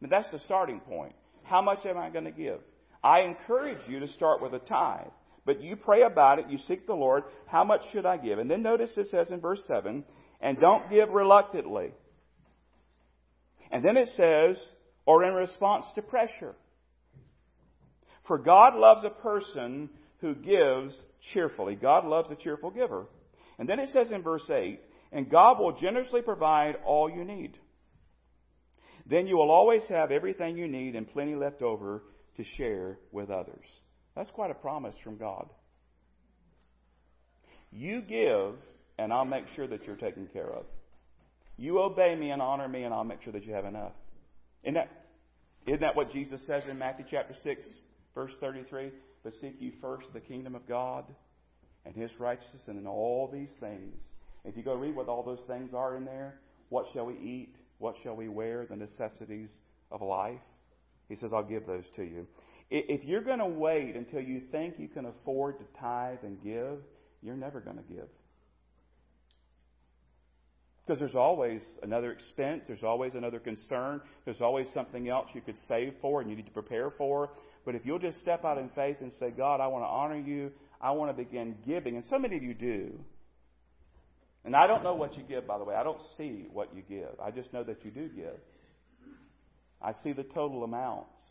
Now 0.01 0.09
that's 0.11 0.29
the 0.29 0.39
starting 0.39 0.81
point. 0.81 1.15
How 1.43 1.61
much 1.61 1.85
am 1.85 1.97
I 1.97 2.09
going 2.09 2.25
to 2.25 2.31
give? 2.31 2.59
I 3.01 3.21
encourage 3.21 3.79
you 3.87 4.01
to 4.01 4.09
start 4.09 4.41
with 4.41 4.53
a 4.53 4.59
tithe. 4.59 5.07
But 5.45 5.61
you 5.61 5.77
pray 5.77 6.01
about 6.03 6.39
it, 6.39 6.49
you 6.49 6.57
seek 6.67 6.85
the 6.85 6.95
Lord, 6.95 7.23
how 7.45 7.63
much 7.63 7.81
should 7.93 8.05
I 8.05 8.17
give? 8.17 8.39
And 8.39 8.51
then 8.51 8.61
notice 8.61 8.91
it 8.97 9.07
says 9.09 9.31
in 9.31 9.39
verse 9.39 9.61
7, 9.67 10.03
and 10.41 10.59
don't 10.59 10.89
give 10.89 11.09
reluctantly. 11.11 11.93
And 13.71 13.83
then 13.83 13.95
it 13.95 14.09
says, 14.17 14.61
or 15.05 15.23
in 15.23 15.33
response 15.33 15.85
to 15.95 16.01
pressure. 16.01 16.55
For 18.27 18.37
God 18.37 18.75
loves 18.75 19.05
a 19.05 19.09
person 19.09 19.89
who 20.19 20.35
gives 20.35 20.93
cheerfully. 21.33 21.75
God 21.75 22.03
loves 22.03 22.29
a 22.31 22.35
cheerful 22.35 22.69
giver. 22.69 23.05
And 23.57 23.67
then 23.67 23.79
it 23.79 23.89
says 23.93 24.11
in 24.11 24.23
verse 24.23 24.49
8, 24.49 24.81
and 25.13 25.29
God 25.29 25.59
will 25.59 25.73
generously 25.73 26.21
provide 26.21 26.75
all 26.85 27.09
you 27.09 27.23
need. 27.23 27.57
Then 29.05 29.27
you 29.27 29.37
will 29.37 29.51
always 29.51 29.83
have 29.89 30.11
everything 30.11 30.57
you 30.57 30.67
need 30.67 30.95
and 30.95 31.11
plenty 31.11 31.35
left 31.35 31.61
over 31.61 32.03
to 32.37 32.43
share 32.57 32.97
with 33.11 33.29
others. 33.29 33.65
That's 34.15 34.29
quite 34.31 34.51
a 34.51 34.55
promise 34.55 34.95
from 35.03 35.17
God. 35.17 35.49
You 37.71 38.01
give, 38.01 38.55
and 38.97 39.11
I'll 39.11 39.25
make 39.25 39.45
sure 39.55 39.67
that 39.67 39.85
you're 39.85 39.95
taken 39.95 40.27
care 40.27 40.51
of. 40.51 40.65
You 41.57 41.79
obey 41.79 42.15
me 42.15 42.31
and 42.31 42.41
honor 42.41 42.67
me, 42.67 42.83
and 42.83 42.93
I'll 42.93 43.03
make 43.03 43.21
sure 43.21 43.33
that 43.33 43.45
you 43.45 43.53
have 43.53 43.65
enough. 43.65 43.93
Isn't 44.63 44.75
that, 44.75 44.89
isn't 45.67 45.81
that 45.81 45.95
what 45.95 46.11
Jesus 46.11 46.45
says 46.47 46.63
in 46.69 46.77
Matthew 46.77 47.05
chapter 47.09 47.35
6, 47.43 47.67
verse 48.15 48.31
33? 48.39 48.91
But 49.23 49.33
seek 49.41 49.55
ye 49.59 49.73
first 49.81 50.13
the 50.13 50.19
kingdom 50.19 50.55
of 50.55 50.67
God 50.67 51.05
and 51.85 51.95
his 51.95 52.11
righteousness, 52.19 52.61
and 52.67 52.87
all 52.87 53.29
these 53.31 53.49
things. 53.59 54.01
If 54.45 54.57
you 54.57 54.63
go 54.63 54.73
read 54.73 54.95
what 54.95 55.07
all 55.07 55.23
those 55.23 55.39
things 55.47 55.73
are 55.73 55.95
in 55.95 56.05
there, 56.05 56.39
what 56.69 56.85
shall 56.93 57.05
we 57.05 57.13
eat? 57.15 57.55
What 57.77 57.95
shall 58.03 58.15
we 58.15 58.27
wear? 58.27 58.65
The 58.65 58.75
necessities 58.75 59.49
of 59.91 60.01
life. 60.01 60.39
He 61.09 61.15
says, 61.15 61.31
I'll 61.33 61.43
give 61.43 61.65
those 61.65 61.85
to 61.95 62.03
you. 62.03 62.27
If 62.69 63.03
you're 63.03 63.21
going 63.21 63.39
to 63.39 63.45
wait 63.45 63.95
until 63.95 64.21
you 64.21 64.41
think 64.51 64.75
you 64.79 64.87
can 64.87 65.05
afford 65.05 65.59
to 65.59 65.65
tithe 65.79 66.19
and 66.23 66.41
give, 66.43 66.79
you're 67.21 67.35
never 67.35 67.59
going 67.59 67.77
to 67.77 67.83
give. 67.83 68.07
Because 70.85 70.99
there's 70.99 71.15
always 71.15 71.61
another 71.81 72.11
expense, 72.11 72.63
there's 72.67 72.83
always 72.83 73.15
another 73.15 73.39
concern, 73.39 74.01
there's 74.25 74.41
always 74.41 74.67
something 74.73 75.07
else 75.07 75.29
you 75.33 75.41
could 75.41 75.57
save 75.67 75.93
for 76.01 76.19
and 76.19 76.29
you 76.29 76.35
need 76.35 76.45
to 76.45 76.51
prepare 76.51 76.91
for. 76.97 77.29
But 77.65 77.75
if 77.75 77.85
you'll 77.85 77.99
just 77.99 78.19
step 78.19 78.43
out 78.43 78.57
in 78.57 78.69
faith 78.69 78.97
and 78.99 79.13
say, 79.13 79.29
God, 79.31 79.61
I 79.61 79.67
want 79.67 79.83
to 79.83 79.87
honor 79.87 80.19
you, 80.19 80.51
I 80.81 80.91
want 80.91 81.15
to 81.15 81.23
begin 81.23 81.55
giving, 81.65 81.95
and 81.95 82.03
so 82.09 82.19
many 82.19 82.35
of 82.35 82.43
you 82.43 82.53
do. 82.53 82.99
And 84.45 84.55
I 84.55 84.67
don't 84.67 84.83
know 84.83 84.95
what 84.95 85.17
you 85.17 85.23
give, 85.23 85.47
by 85.47 85.57
the 85.57 85.63
way. 85.63 85.75
I 85.75 85.83
don't 85.83 86.01
see 86.17 86.47
what 86.51 86.75
you 86.75 86.81
give. 86.81 87.19
I 87.23 87.31
just 87.31 87.53
know 87.53 87.63
that 87.63 87.85
you 87.85 87.91
do 87.91 88.09
give. 88.09 88.39
I 89.81 89.93
see 90.03 90.13
the 90.13 90.23
total 90.23 90.63
amounts. 90.63 91.21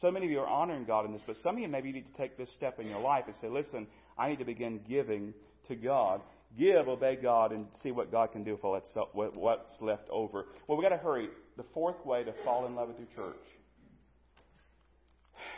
So 0.00 0.10
many 0.10 0.26
of 0.26 0.32
you 0.32 0.40
are 0.40 0.46
honoring 0.46 0.86
God 0.86 1.04
in 1.04 1.12
this, 1.12 1.20
but 1.26 1.36
some 1.42 1.56
of 1.56 1.60
you 1.60 1.68
maybe 1.68 1.92
need 1.92 2.06
to 2.06 2.12
take 2.14 2.38
this 2.38 2.48
step 2.56 2.80
in 2.80 2.88
your 2.88 3.00
life 3.00 3.24
and 3.26 3.36
say, 3.40 3.48
listen, 3.48 3.86
I 4.16 4.30
need 4.30 4.38
to 4.38 4.46
begin 4.46 4.80
giving 4.88 5.34
to 5.68 5.76
God. 5.76 6.22
Give, 6.58 6.88
obey 6.88 7.16
God, 7.16 7.52
and 7.52 7.66
see 7.82 7.92
what 7.92 8.10
God 8.10 8.32
can 8.32 8.44
do 8.44 8.58
for 8.60 8.80
what's 9.12 9.70
left 9.80 10.08
over. 10.10 10.46
Well, 10.66 10.78
we've 10.78 10.88
got 10.88 10.96
to 10.96 11.02
hurry. 11.02 11.28
The 11.56 11.64
fourth 11.74 12.04
way 12.04 12.24
to 12.24 12.32
fall 12.44 12.66
in 12.66 12.74
love 12.74 12.88
with 12.88 12.96
your 12.98 13.08
church. 13.14 13.44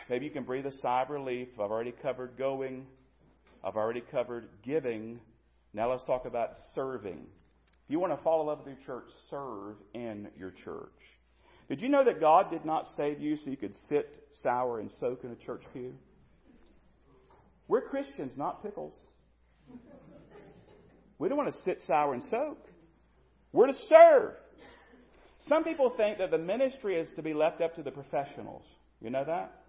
Maybe 0.09 0.25
you 0.25 0.31
can 0.31 0.43
breathe 0.43 0.65
a 0.65 0.77
sigh 0.81 1.03
of 1.03 1.09
relief. 1.09 1.47
I've 1.55 1.71
already 1.71 1.93
covered 2.01 2.37
going. 2.37 2.85
I've 3.63 3.75
already 3.75 4.03
covered 4.11 4.49
giving. 4.63 5.19
Now 5.73 5.89
let's 5.91 6.03
talk 6.03 6.25
about 6.25 6.49
serving. 6.75 7.25
If 7.85 7.89
you 7.89 7.99
want 7.99 8.15
to 8.15 8.23
fall 8.23 8.41
in 8.41 8.47
love 8.47 8.59
with 8.59 8.67
your 8.67 8.85
church, 8.85 9.09
serve 9.29 9.75
in 9.93 10.27
your 10.37 10.51
church. 10.63 10.91
Did 11.67 11.81
you 11.81 11.89
know 11.89 12.03
that 12.03 12.19
God 12.19 12.51
did 12.51 12.65
not 12.65 12.87
save 12.95 13.19
you 13.19 13.37
so 13.37 13.49
you 13.49 13.57
could 13.57 13.75
sit 13.89 14.23
sour 14.43 14.79
and 14.79 14.91
soak 14.99 15.23
in 15.23 15.31
a 15.31 15.35
church 15.35 15.63
pew? 15.73 15.93
We're 17.67 17.81
Christians, 17.81 18.33
not 18.37 18.61
pickles. 18.61 18.93
We 21.17 21.29
don't 21.29 21.37
want 21.37 21.53
to 21.53 21.61
sit 21.63 21.81
sour 21.87 22.13
and 22.13 22.23
soak. 22.23 22.67
We're 23.51 23.67
to 23.67 23.77
serve. 23.87 24.33
Some 25.47 25.63
people 25.63 25.93
think 25.95 26.17
that 26.19 26.31
the 26.31 26.37
ministry 26.37 26.97
is 26.97 27.07
to 27.15 27.21
be 27.21 27.33
left 27.33 27.61
up 27.61 27.75
to 27.75 27.83
the 27.83 27.91
professionals. 27.91 28.63
You 29.01 29.09
know 29.09 29.23
that? 29.25 29.62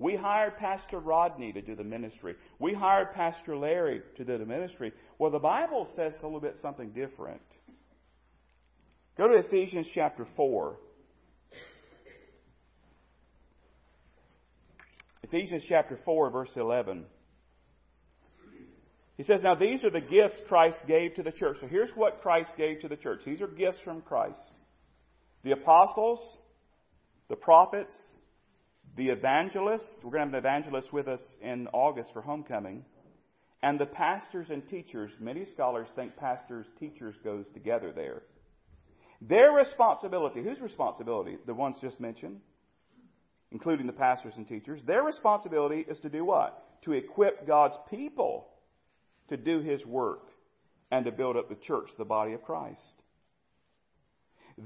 We 0.00 0.16
hired 0.16 0.56
Pastor 0.56 0.98
Rodney 0.98 1.52
to 1.52 1.60
do 1.60 1.76
the 1.76 1.84
ministry. 1.84 2.34
We 2.58 2.72
hired 2.72 3.12
Pastor 3.12 3.54
Larry 3.54 4.00
to 4.16 4.24
do 4.24 4.38
the 4.38 4.46
ministry. 4.46 4.94
Well, 5.18 5.30
the 5.30 5.38
Bible 5.38 5.86
says 5.94 6.14
a 6.22 6.24
little 6.24 6.40
bit 6.40 6.56
something 6.62 6.88
different. 6.92 7.42
Go 9.18 9.28
to 9.28 9.34
Ephesians 9.34 9.86
chapter 9.94 10.26
4. 10.36 10.76
Ephesians 15.22 15.64
chapter 15.68 15.98
4, 16.02 16.30
verse 16.30 16.52
11. 16.56 17.04
He 19.18 19.22
says, 19.24 19.42
Now 19.42 19.54
these 19.54 19.84
are 19.84 19.90
the 19.90 20.00
gifts 20.00 20.40
Christ 20.48 20.78
gave 20.88 21.14
to 21.16 21.22
the 21.22 21.30
church. 21.30 21.58
So 21.60 21.66
here's 21.66 21.90
what 21.94 22.22
Christ 22.22 22.52
gave 22.56 22.80
to 22.80 22.88
the 22.88 22.96
church. 22.96 23.20
These 23.26 23.42
are 23.42 23.48
gifts 23.48 23.78
from 23.84 24.00
Christ 24.00 24.40
the 25.44 25.52
apostles, 25.52 26.20
the 27.28 27.36
prophets, 27.36 27.94
the 28.96 29.08
evangelists. 29.08 29.98
We're 30.02 30.10
going 30.10 30.28
to 30.30 30.34
have 30.36 30.44
an 30.44 30.50
evangelist 30.50 30.92
with 30.92 31.08
us 31.08 31.24
in 31.40 31.68
August 31.72 32.12
for 32.12 32.22
homecoming. 32.22 32.84
And 33.62 33.78
the 33.78 33.86
pastors 33.86 34.48
and 34.50 34.66
teachers. 34.68 35.10
Many 35.20 35.44
scholars 35.46 35.88
think 35.94 36.16
pastors, 36.16 36.66
teachers 36.78 37.14
goes 37.22 37.46
together 37.52 37.92
there. 37.92 38.22
Their 39.20 39.52
responsibility, 39.52 40.42
whose 40.42 40.60
responsibility? 40.60 41.36
The 41.46 41.54
ones 41.54 41.76
just 41.80 42.00
mentioned 42.00 42.40
including 43.52 43.86
the 43.86 43.92
pastors 43.92 44.34
and 44.36 44.48
teachers, 44.48 44.80
their 44.86 45.02
responsibility 45.02 45.84
is 45.88 45.98
to 46.00 46.08
do 46.08 46.24
what? 46.24 46.82
To 46.84 46.92
equip 46.92 47.46
God's 47.46 47.76
people 47.90 48.46
to 49.28 49.36
do 49.36 49.60
His 49.60 49.84
work 49.84 50.28
and 50.90 51.04
to 51.04 51.12
build 51.12 51.36
up 51.36 51.48
the 51.48 51.56
church, 51.56 51.90
the 51.98 52.04
body 52.04 52.32
of 52.32 52.42
Christ. 52.42 52.99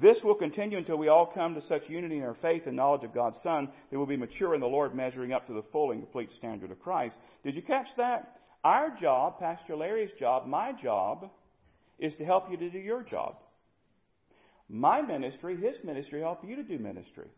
This 0.00 0.18
will 0.24 0.35
continue 0.35 0.78
until 0.78 0.96
we 0.96 1.09
all 1.09 1.26
come 1.26 1.54
to 1.54 1.66
such 1.66 1.88
unity 1.88 2.16
in 2.16 2.24
our 2.24 2.37
faith 2.42 2.66
and 2.66 2.74
knowledge 2.74 3.04
of 3.04 3.14
God's 3.14 3.38
Son 3.42 3.68
that 3.90 3.96
we'll 3.96 4.07
be 4.07 4.16
mature 4.16 4.54
in 4.54 4.61
the 4.61 4.66
Lord, 4.66 4.94
measuring 4.94 5.33
up 5.33 5.46
to 5.46 5.52
the 5.52 5.62
full 5.70 5.92
and 5.92 6.00
complete 6.02 6.30
standard 6.37 6.72
of 6.72 6.80
Christ. 6.80 7.16
Did 7.44 7.54
you 7.54 7.62
catch 7.62 7.87
that? 7.96 8.40
Our 8.64 8.90
job, 8.96 9.38
Pastor 9.38 9.76
Larry's 9.76 10.11
job, 10.18 10.46
my 10.46 10.72
job, 10.72 11.30
is 11.98 12.16
to 12.16 12.24
help 12.24 12.50
you 12.50 12.57
to 12.57 12.70
do 12.70 12.78
your 12.78 13.02
job. 13.02 13.37
My 14.68 15.02
ministry, 15.02 15.57
his 15.57 15.76
ministry, 15.85 16.22
help 16.22 16.40
you 16.44 16.57
to 16.57 16.62
do 16.64 16.78
ministry. 16.78 17.28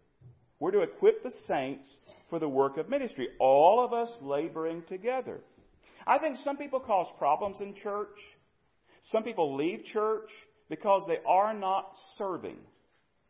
We're 0.59 0.71
to 0.71 0.83
equip 0.83 1.23
the 1.23 1.33
saints 1.47 1.87
for 2.31 2.39
the 2.39 2.49
work 2.49 2.79
of 2.79 2.89
ministry, 2.89 3.29
all 3.39 3.85
of 3.85 3.93
us 3.93 4.11
laboring 4.23 4.83
together. 4.89 5.41
I 6.07 6.19
think 6.19 6.39
some 6.43 6.57
people 6.57 6.81
cause 6.81 7.09
problems 7.19 7.61
in 7.61 7.75
church. 7.75 8.17
Some 9.13 9.25
people 9.25 9.57
leave 9.57 9.85
church 9.93 10.31
because 10.69 11.03
they 11.07 11.19
are 11.27 11.55
not 11.55 11.93
serving. 12.19 12.59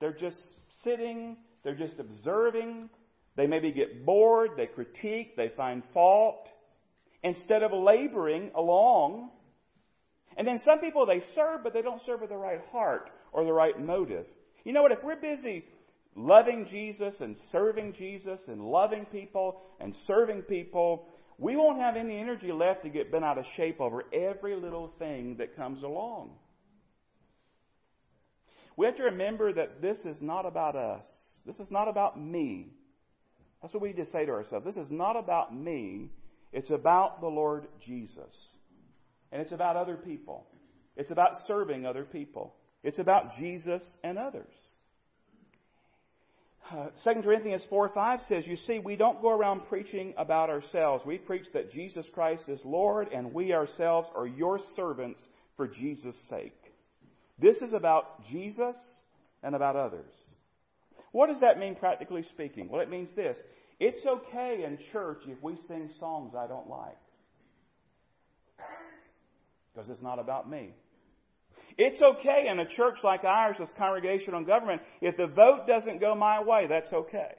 They're 0.01 0.13
just 0.13 0.39
sitting, 0.85 1.37
they're 1.65 1.75
just 1.75 1.99
observing. 1.99 2.91
They 3.37 3.47
maybe 3.47 3.71
get 3.71 4.07
bored, 4.07 4.53
they 4.57 4.67
critique, 4.67 5.37
they 5.37 5.53
find 5.57 5.83
fault, 5.93 6.49
instead 7.23 7.63
of 7.63 7.73
laboring 7.73 8.51
along. 8.55 9.31
And 10.39 10.47
then 10.47 10.59
some 10.65 10.79
people, 10.79 11.07
they 11.07 11.21
serve, 11.35 11.63
but 11.63 11.75
they 11.75 11.83
don't 11.83 12.01
serve 12.07 12.21
with 12.23 12.31
the 12.31 12.37
right 12.37 12.61
heart 12.73 13.11
or 13.33 13.45
the 13.45 13.53
right 13.53 13.79
motive. 13.79 14.27
You 14.65 14.73
know 14.73 14.83
what? 14.83 14.93
If 14.93 15.03
we're 15.03 15.17
busy 15.17 15.65
loving 16.15 16.67
Jesus 16.71 17.15
and 17.21 17.37
serving 17.53 17.93
Jesus 17.93 18.41
and 18.49 18.63
loving 18.63 19.05
people 19.07 19.61
and 19.81 19.95
serving 20.07 20.43
people, 20.43 21.07
we 21.39 21.57
won't 21.57 21.79
have 21.79 21.97
any 21.97 22.19
energy 22.19 22.51
left 22.53 22.83
to 22.85 22.89
get 22.89 23.13
bent 23.13 23.25
out 23.25 23.39
of 23.39 23.45
shape 23.57 23.81
over 23.81 24.05
every 24.15 24.57
little 24.57 24.93
thing 24.99 25.37
that 25.39 25.57
comes 25.57 25.83
along. 25.83 26.31
We 28.77 28.87
have 28.87 28.97
to 28.97 29.05
remember 29.05 29.53
that 29.53 29.81
this 29.81 29.99
is 30.05 30.21
not 30.21 30.45
about 30.45 30.77
us. 30.77 31.07
This 31.47 31.59
is 31.59 31.71
not 31.71 31.89
about 31.89 32.21
me. 32.21 32.69
That's 33.63 33.73
what 33.73 33.83
we 33.83 33.93
just 33.93 34.13
say 34.13 34.27
to 34.27 34.33
ourselves. 34.33 34.67
This 34.67 34.77
is 34.77 34.91
not 34.91 35.17
about 35.17 35.55
me. 35.55 36.11
It's 36.53 36.71
about 36.71 37.21
the 37.21 37.27
Lord 37.27 37.67
Jesus. 37.85 38.35
And 39.33 39.41
it's 39.41 39.53
about 39.53 39.77
other 39.77 39.97
people. 39.97 40.47
It's 40.97 41.11
about 41.11 41.33
serving 41.47 41.87
other 41.87 42.05
people. 42.05 42.55
It's 42.83 42.99
about 42.99 43.37
Jesus 43.39 43.83
and 44.05 44.19
others. 44.19 44.53
Uh, 46.71 46.89
2 47.05 47.23
Corinthians 47.23 47.65
4 47.71 47.91
5 47.95 48.21
says, 48.29 48.47
You 48.47 48.57
see, 48.57 48.81
we 48.81 48.97
don't 48.97 49.23
go 49.23 49.31
around 49.31 49.63
preaching 49.69 50.15
about 50.17 50.51
ourselves. 50.51 51.05
We 51.07 51.19
preach 51.19 51.47
that 51.55 51.71
Jesus 51.71 52.07
Christ 52.13 52.49
is 52.49 52.61
Lord, 52.65 53.09
and 53.13 53.33
we 53.33 53.53
ourselves 53.53 54.09
are 54.15 54.27
your 54.27 54.59
servants 54.75 55.25
for 55.57 55.69
Jesus' 55.69 56.19
sake. 56.29 56.59
This 57.39 57.57
is 57.59 57.73
about 57.73 58.25
Jesus 58.25 58.77
and 59.43 59.55
about 59.55 59.77
others. 59.77 60.13
What 61.13 61.29
does 61.29 61.41
that 61.41 61.59
mean 61.59 61.75
practically 61.75 62.23
speaking? 62.35 62.69
Well, 62.69 62.81
it 62.81 62.91
means 62.91 63.11
this. 63.15 63.37
It's 63.79 64.05
okay 64.07 64.65
in 64.67 64.79
church 64.93 65.23
if 65.27 65.43
we 65.43 65.57
sing 65.69 65.91
songs 66.01 66.35
I 66.37 66.47
don't 66.47 66.69
like. 66.69 66.97
Because 69.73 69.91
it's 69.91 70.03
not 70.03 70.19
about 70.19 70.49
me. 70.49 70.71
It's 71.79 72.01
okay 72.01 72.47
in 72.51 72.59
a 72.59 72.67
church 72.67 72.99
like 73.05 73.25
ours 73.25 73.57
as 73.61 73.69
congregational 73.77 74.45
government 74.45 74.81
if 75.03 75.17
the 75.19 75.27
vote 75.27 75.67
doesn't 75.67 76.01
go 76.01 76.15
my 76.15 76.43
way, 76.43 76.67
that's 76.69 76.91
okay. 76.93 77.35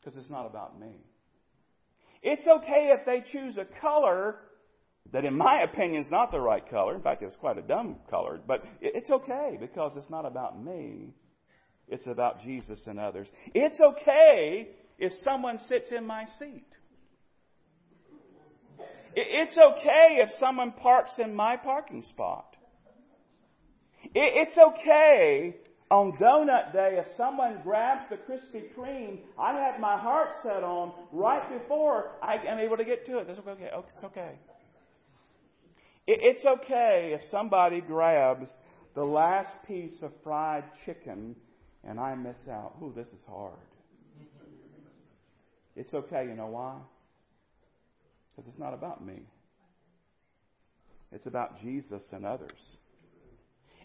Because 0.00 0.18
it's 0.18 0.30
not 0.30 0.46
about 0.46 0.80
me. 0.80 0.96
It's 2.22 2.46
okay 2.46 2.92
if 2.98 3.04
they 3.04 3.22
choose 3.30 3.58
a 3.58 3.66
color 3.80 4.36
that, 5.12 5.24
in 5.24 5.36
my 5.36 5.62
opinion, 5.62 6.02
is 6.02 6.10
not 6.10 6.30
the 6.30 6.40
right 6.40 6.68
color. 6.68 6.94
In 6.94 7.02
fact, 7.02 7.22
it's 7.22 7.36
quite 7.36 7.58
a 7.58 7.62
dumb 7.62 7.96
color. 8.08 8.38
But 8.46 8.64
it's 8.80 9.10
okay 9.10 9.56
because 9.58 9.96
it's 9.96 10.10
not 10.10 10.24
about 10.24 10.62
me. 10.62 11.14
It's 11.88 12.06
about 12.06 12.40
Jesus 12.42 12.80
and 12.86 13.00
others. 13.00 13.28
It's 13.54 13.80
okay 13.80 14.68
if 14.98 15.12
someone 15.24 15.58
sits 15.68 15.90
in 15.90 16.06
my 16.06 16.26
seat. 16.38 16.66
It's 19.16 19.58
okay 19.58 20.18
if 20.22 20.30
someone 20.38 20.72
parks 20.72 21.12
in 21.18 21.34
my 21.34 21.56
parking 21.56 22.02
spot. 22.02 22.54
It's 24.14 24.56
okay 24.56 25.56
on 25.90 26.12
donut 26.12 26.72
day 26.72 27.00
if 27.04 27.06
someone 27.16 27.58
grabs 27.64 28.02
the 28.08 28.16
Krispy 28.16 28.72
Kreme 28.76 29.18
I 29.38 29.52
had 29.52 29.80
my 29.80 29.96
heart 29.96 30.28
set 30.42 30.62
on 30.62 30.92
right 31.12 31.42
before 31.58 32.12
I 32.22 32.36
am 32.46 32.58
able 32.60 32.76
to 32.76 32.84
get 32.84 33.04
to 33.06 33.18
it. 33.18 33.26
That's 33.26 33.40
okay. 33.40 33.70
It's 33.96 34.04
okay. 34.04 34.38
It's 36.06 36.44
okay 36.44 37.12
if 37.14 37.20
somebody 37.30 37.80
grabs 37.80 38.50
the 38.94 39.04
last 39.04 39.50
piece 39.66 40.02
of 40.02 40.12
fried 40.24 40.64
chicken 40.84 41.36
and 41.84 42.00
I 42.00 42.14
miss 42.14 42.36
out. 42.50 42.74
Ooh, 42.82 42.92
this 42.94 43.06
is 43.08 43.22
hard. 43.28 43.54
It's 45.76 45.94
okay. 45.94 46.26
You 46.28 46.34
know 46.34 46.48
why? 46.48 46.76
Because 48.28 48.50
it's 48.50 48.58
not 48.58 48.74
about 48.74 49.04
me. 49.04 49.22
It's 51.12 51.26
about 51.26 51.60
Jesus 51.60 52.02
and 52.12 52.24
others. 52.24 52.60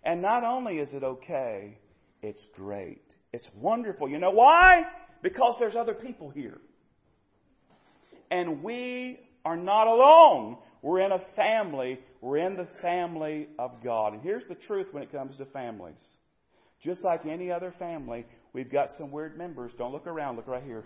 And 0.03 0.21
not 0.21 0.43
only 0.43 0.77
is 0.77 0.93
it 0.93 1.03
okay, 1.03 1.77
it's 2.21 2.43
great. 2.55 3.01
It's 3.33 3.49
wonderful. 3.55 4.09
You 4.09 4.19
know 4.19 4.31
why? 4.31 4.83
Because 5.21 5.55
there's 5.59 5.75
other 5.75 5.93
people 5.93 6.29
here. 6.29 6.59
And 8.29 8.63
we 8.63 9.19
are 9.43 9.57
not 9.57 9.87
alone. 9.87 10.57
We're 10.85 10.99
in 10.99 11.11
a 11.11 11.19
family. 11.35 11.97
We're 12.21 12.37
in 12.37 12.57
the 12.57 12.67
family 12.79 13.47
of 13.57 13.83
God. 13.83 14.13
And 14.13 14.21
here's 14.21 14.45
the 14.47 14.53
truth 14.53 14.85
when 14.91 15.01
it 15.01 15.11
comes 15.11 15.35
to 15.37 15.45
families. 15.45 15.97
Just 16.83 17.03
like 17.03 17.25
any 17.25 17.49
other 17.49 17.73
family, 17.79 18.27
we've 18.53 18.71
got 18.71 18.89
some 18.99 19.09
weird 19.09 19.35
members. 19.35 19.71
Don't 19.79 19.91
look 19.91 20.05
around, 20.05 20.35
look 20.35 20.45
right 20.45 20.61
here. 20.61 20.83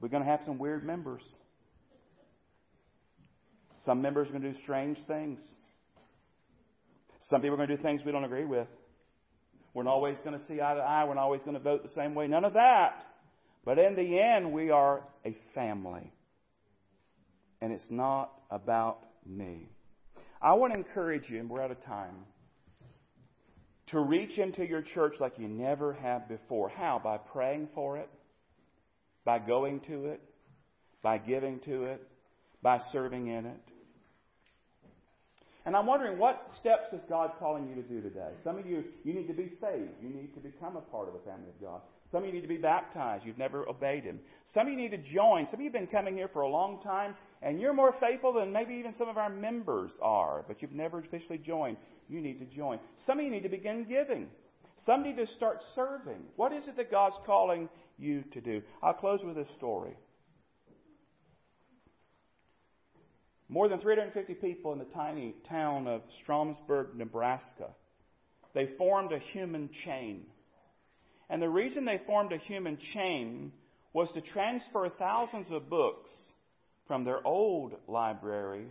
We're 0.00 0.08
going 0.08 0.24
to 0.24 0.28
have 0.28 0.40
some 0.44 0.58
weird 0.58 0.84
members. 0.84 1.22
Some 3.84 4.02
members 4.02 4.26
are 4.26 4.32
going 4.32 4.42
to 4.42 4.50
do 4.50 4.58
strange 4.64 4.98
things. 5.06 5.38
Some 7.28 7.40
people 7.40 7.54
are 7.54 7.58
going 7.58 7.68
to 7.68 7.76
do 7.76 7.82
things 7.84 8.00
we 8.04 8.10
don't 8.10 8.24
agree 8.24 8.46
with. 8.46 8.66
We're 9.74 9.84
not 9.84 9.92
always 9.92 10.16
going 10.24 10.36
to 10.36 10.44
see 10.46 10.54
eye 10.54 10.74
to 10.74 10.80
eye. 10.80 11.04
We're 11.04 11.14
not 11.14 11.22
always 11.22 11.44
going 11.44 11.56
to 11.56 11.62
vote 11.62 11.84
the 11.84 11.90
same 11.90 12.16
way. 12.16 12.26
None 12.26 12.44
of 12.44 12.54
that. 12.54 13.04
But 13.64 13.78
in 13.78 13.94
the 13.94 14.18
end, 14.18 14.52
we 14.52 14.70
are 14.70 15.04
a 15.24 15.36
family. 15.54 16.12
And 17.60 17.72
it's 17.72 17.90
not 17.90 18.32
about 18.50 18.98
me. 19.26 19.68
I 20.40 20.54
want 20.54 20.72
to 20.72 20.78
encourage 20.78 21.28
you, 21.28 21.38
and 21.40 21.50
we're 21.50 21.62
out 21.62 21.70
of 21.70 21.84
time, 21.84 22.14
to 23.88 24.00
reach 24.00 24.38
into 24.38 24.64
your 24.66 24.82
church 24.82 25.14
like 25.20 25.38
you 25.38 25.48
never 25.48 25.92
have 25.94 26.28
before. 26.28 26.68
How? 26.68 27.00
By 27.02 27.18
praying 27.18 27.68
for 27.74 27.98
it, 27.98 28.08
by 29.24 29.38
going 29.38 29.80
to 29.80 30.06
it, 30.06 30.20
by 31.02 31.18
giving 31.18 31.60
to 31.60 31.84
it, 31.84 32.06
by 32.62 32.80
serving 32.92 33.26
in 33.26 33.46
it. 33.46 33.60
And 35.66 35.76
I'm 35.76 35.86
wondering 35.86 36.18
what 36.18 36.48
steps 36.58 36.92
is 36.92 37.02
God 37.08 37.32
calling 37.38 37.68
you 37.68 37.74
to 37.74 37.82
do 37.82 38.00
today? 38.00 38.30
Some 38.42 38.58
of 38.58 38.66
you, 38.66 38.84
you 39.04 39.12
need 39.12 39.26
to 39.26 39.34
be 39.34 39.50
saved. 39.60 39.92
You 40.02 40.08
need 40.08 40.32
to 40.34 40.40
become 40.40 40.76
a 40.76 40.80
part 40.80 41.08
of 41.08 41.14
the 41.14 41.20
family 41.20 41.48
of 41.48 41.60
God. 41.60 41.82
Some 42.10 42.22
of 42.22 42.26
you 42.26 42.32
need 42.32 42.40
to 42.40 42.48
be 42.48 42.56
baptized. 42.56 43.26
You've 43.26 43.38
never 43.38 43.68
obeyed 43.68 44.04
Him. 44.04 44.20
Some 44.54 44.66
of 44.66 44.72
you 44.72 44.78
need 44.78 44.90
to 44.92 45.12
join. 45.12 45.46
Some 45.46 45.56
of 45.56 45.60
you 45.60 45.66
have 45.66 45.74
been 45.74 45.86
coming 45.86 46.16
here 46.16 46.28
for 46.32 46.42
a 46.42 46.48
long 46.48 46.82
time, 46.82 47.14
and 47.42 47.60
you're 47.60 47.72
more 47.72 47.94
faithful 48.00 48.34
than 48.34 48.52
maybe 48.52 48.74
even 48.74 48.92
some 48.92 49.08
of 49.08 49.16
our 49.16 49.30
members 49.30 49.92
are, 50.02 50.44
but 50.46 50.60
you've 50.60 50.72
never 50.72 50.98
officially 50.98 51.38
joined. 51.38 51.78
You 52.08 52.20
need 52.20 52.38
to 52.40 52.44
join. 52.44 52.80
Some 53.06 53.18
of 53.18 53.24
you 53.24 53.30
need 53.30 53.44
to 53.44 53.48
begin 53.48 53.86
giving. 53.88 54.28
Some 54.84 55.02
need 55.02 55.16
to 55.16 55.26
start 55.26 55.58
serving. 55.74 56.22
What 56.36 56.52
is 56.52 56.64
it 56.66 56.76
that 56.76 56.90
God's 56.90 57.16
calling 57.24 57.68
you 57.98 58.24
to 58.32 58.40
do? 58.40 58.62
I'll 58.82 58.94
close 58.94 59.20
with 59.22 59.36
this 59.36 59.48
story. 59.56 59.96
More 63.48 63.68
than 63.68 63.80
350 63.80 64.34
people 64.34 64.72
in 64.72 64.78
the 64.78 64.84
tiny 64.86 65.34
town 65.48 65.86
of 65.86 66.02
Stromsburg, 66.22 66.94
Nebraska. 66.94 67.70
They 68.54 68.68
formed 68.78 69.12
a 69.12 69.18
human 69.18 69.70
chain. 69.84 70.26
And 71.28 71.40
the 71.40 71.48
reason 71.48 71.84
they 71.84 72.00
formed 72.06 72.32
a 72.32 72.38
human 72.38 72.78
chain 72.94 73.52
was 73.92 74.10
to 74.12 74.20
transfer 74.20 74.88
thousands 74.88 75.48
of 75.50 75.68
books 75.68 76.10
from 76.90 77.04
their 77.04 77.24
old 77.24 77.74
library 77.86 78.66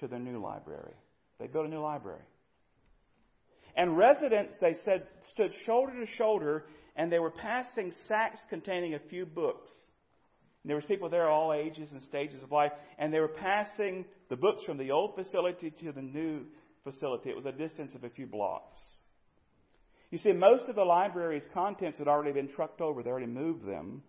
to 0.00 0.08
their 0.08 0.18
new 0.18 0.42
library. 0.42 0.94
They 1.38 1.46
built 1.46 1.66
a 1.66 1.68
new 1.68 1.80
library. 1.80 2.24
And 3.76 3.96
residents, 3.96 4.56
they 4.60 4.74
said, 4.84 5.06
stood 5.30 5.52
shoulder 5.64 5.92
to 5.92 6.06
shoulder 6.16 6.64
and 6.96 7.12
they 7.12 7.20
were 7.20 7.30
passing 7.30 7.92
sacks 8.08 8.40
containing 8.50 8.94
a 8.94 8.98
few 9.08 9.24
books 9.26 9.68
and 10.66 10.68
there 10.68 10.76
was 10.76 10.84
people 10.86 11.08
there 11.08 11.30
all 11.30 11.52
ages 11.52 11.88
and 11.92 12.02
stages 12.08 12.42
of 12.42 12.50
life, 12.50 12.72
and 12.98 13.14
they 13.14 13.20
were 13.20 13.28
passing 13.28 14.04
the 14.28 14.34
books 14.34 14.64
from 14.64 14.78
the 14.78 14.90
old 14.90 15.14
facility 15.14 15.70
to 15.70 15.92
the 15.92 16.02
new 16.02 16.40
facility. 16.82 17.30
It 17.30 17.36
was 17.36 17.46
a 17.46 17.52
distance 17.52 17.94
of 17.94 18.02
a 18.02 18.10
few 18.10 18.26
blocks. 18.26 18.80
You 20.10 20.18
see, 20.18 20.32
most 20.32 20.68
of 20.68 20.74
the 20.74 20.82
library's 20.82 21.46
contents 21.54 21.98
had 21.98 22.08
already 22.08 22.32
been 22.32 22.48
trucked 22.48 22.80
over. 22.80 23.04
They 23.04 23.10
already 23.10 23.28
moved 23.28 23.64
them. 23.64 24.02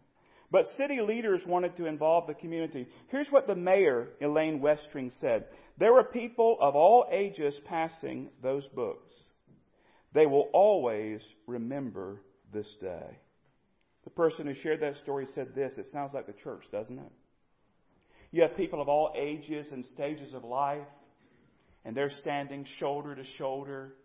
But 0.49 0.65
city 0.77 1.01
leaders 1.01 1.41
wanted 1.45 1.75
to 1.77 1.85
involve 1.85 2.27
the 2.27 2.33
community. 2.33 2.87
Here's 3.09 3.27
what 3.29 3.47
the 3.47 3.55
mayor, 3.55 4.07
Elaine 4.21 4.61
Westring, 4.61 5.11
said. 5.19 5.45
There 5.77 5.93
were 5.93 6.03
people 6.03 6.57
of 6.61 6.75
all 6.75 7.05
ages 7.11 7.53
passing 7.65 8.29
those 8.41 8.65
books. 8.67 9.13
They 10.13 10.25
will 10.25 10.49
always 10.53 11.21
remember 11.47 12.21
this 12.53 12.67
day. 12.79 13.19
The 14.05 14.09
person 14.09 14.47
who 14.47 14.53
shared 14.53 14.79
that 14.81 14.95
story 15.03 15.27
said 15.35 15.53
this 15.53 15.73
It 15.77 15.87
sounds 15.91 16.13
like 16.13 16.27
the 16.27 16.33
church, 16.33 16.63
doesn't 16.71 16.97
it? 16.97 17.11
You 18.31 18.43
have 18.43 18.55
people 18.55 18.81
of 18.81 18.87
all 18.87 19.13
ages 19.17 19.67
and 19.71 19.85
stages 19.85 20.33
of 20.33 20.45
life, 20.45 20.87
and 21.83 21.95
they're 21.95 22.11
standing 22.21 22.65
shoulder 22.79 23.15
to 23.15 23.23
shoulder, 23.37 23.95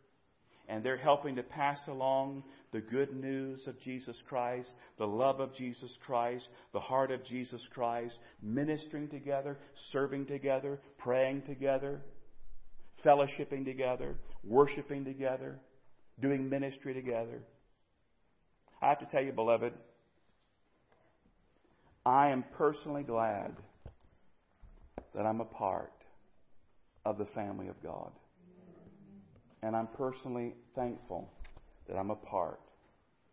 and 0.69 0.85
they're 0.85 0.97
helping 0.97 1.37
to 1.37 1.43
pass 1.43 1.79
along 1.87 2.43
the 2.73 2.81
good 2.81 3.15
news 3.15 3.67
of 3.67 3.79
Jesus 3.81 4.17
Christ, 4.29 4.71
the 4.99 5.07
love 5.07 5.41
of 5.41 5.55
Jesus 5.55 5.91
Christ, 6.07 6.49
the 6.73 6.81
heart 6.81 7.11
of 7.11 7.25
Jesus 7.25 7.61
Christ, 7.73 8.19
ministering 8.43 9.09
together, 9.09 9.59
serving 9.93 10.27
together, 10.27 10.81
praying 10.99 11.43
together, 11.43 12.01
fellowshipping 13.05 13.67
together, 13.67 14.17
worshiping 14.43 15.05
together, 15.05 15.59
doing 16.21 16.49
ministry 16.49 16.95
together. 16.95 17.43
I 18.81 18.89
have 18.89 19.01
to 19.01 19.07
tell 19.07 19.23
you, 19.23 19.33
beloved, 19.33 19.75
I 22.07 22.31
am 22.31 22.45
personally 22.57 23.03
glad 23.03 23.55
that 25.15 25.27
I'm 25.27 25.41
a 25.41 25.45
part 25.45 25.93
of 27.05 27.19
the 27.19 27.27
family 27.27 27.69
of 27.69 27.81
God. 27.83 28.11
And 29.63 29.77
I'm 29.77 29.89
personally 29.89 30.55
thankful 30.75 31.31
that 31.89 31.97
I'm 31.97 32.11
a 32.11 32.17
part 32.17 32.61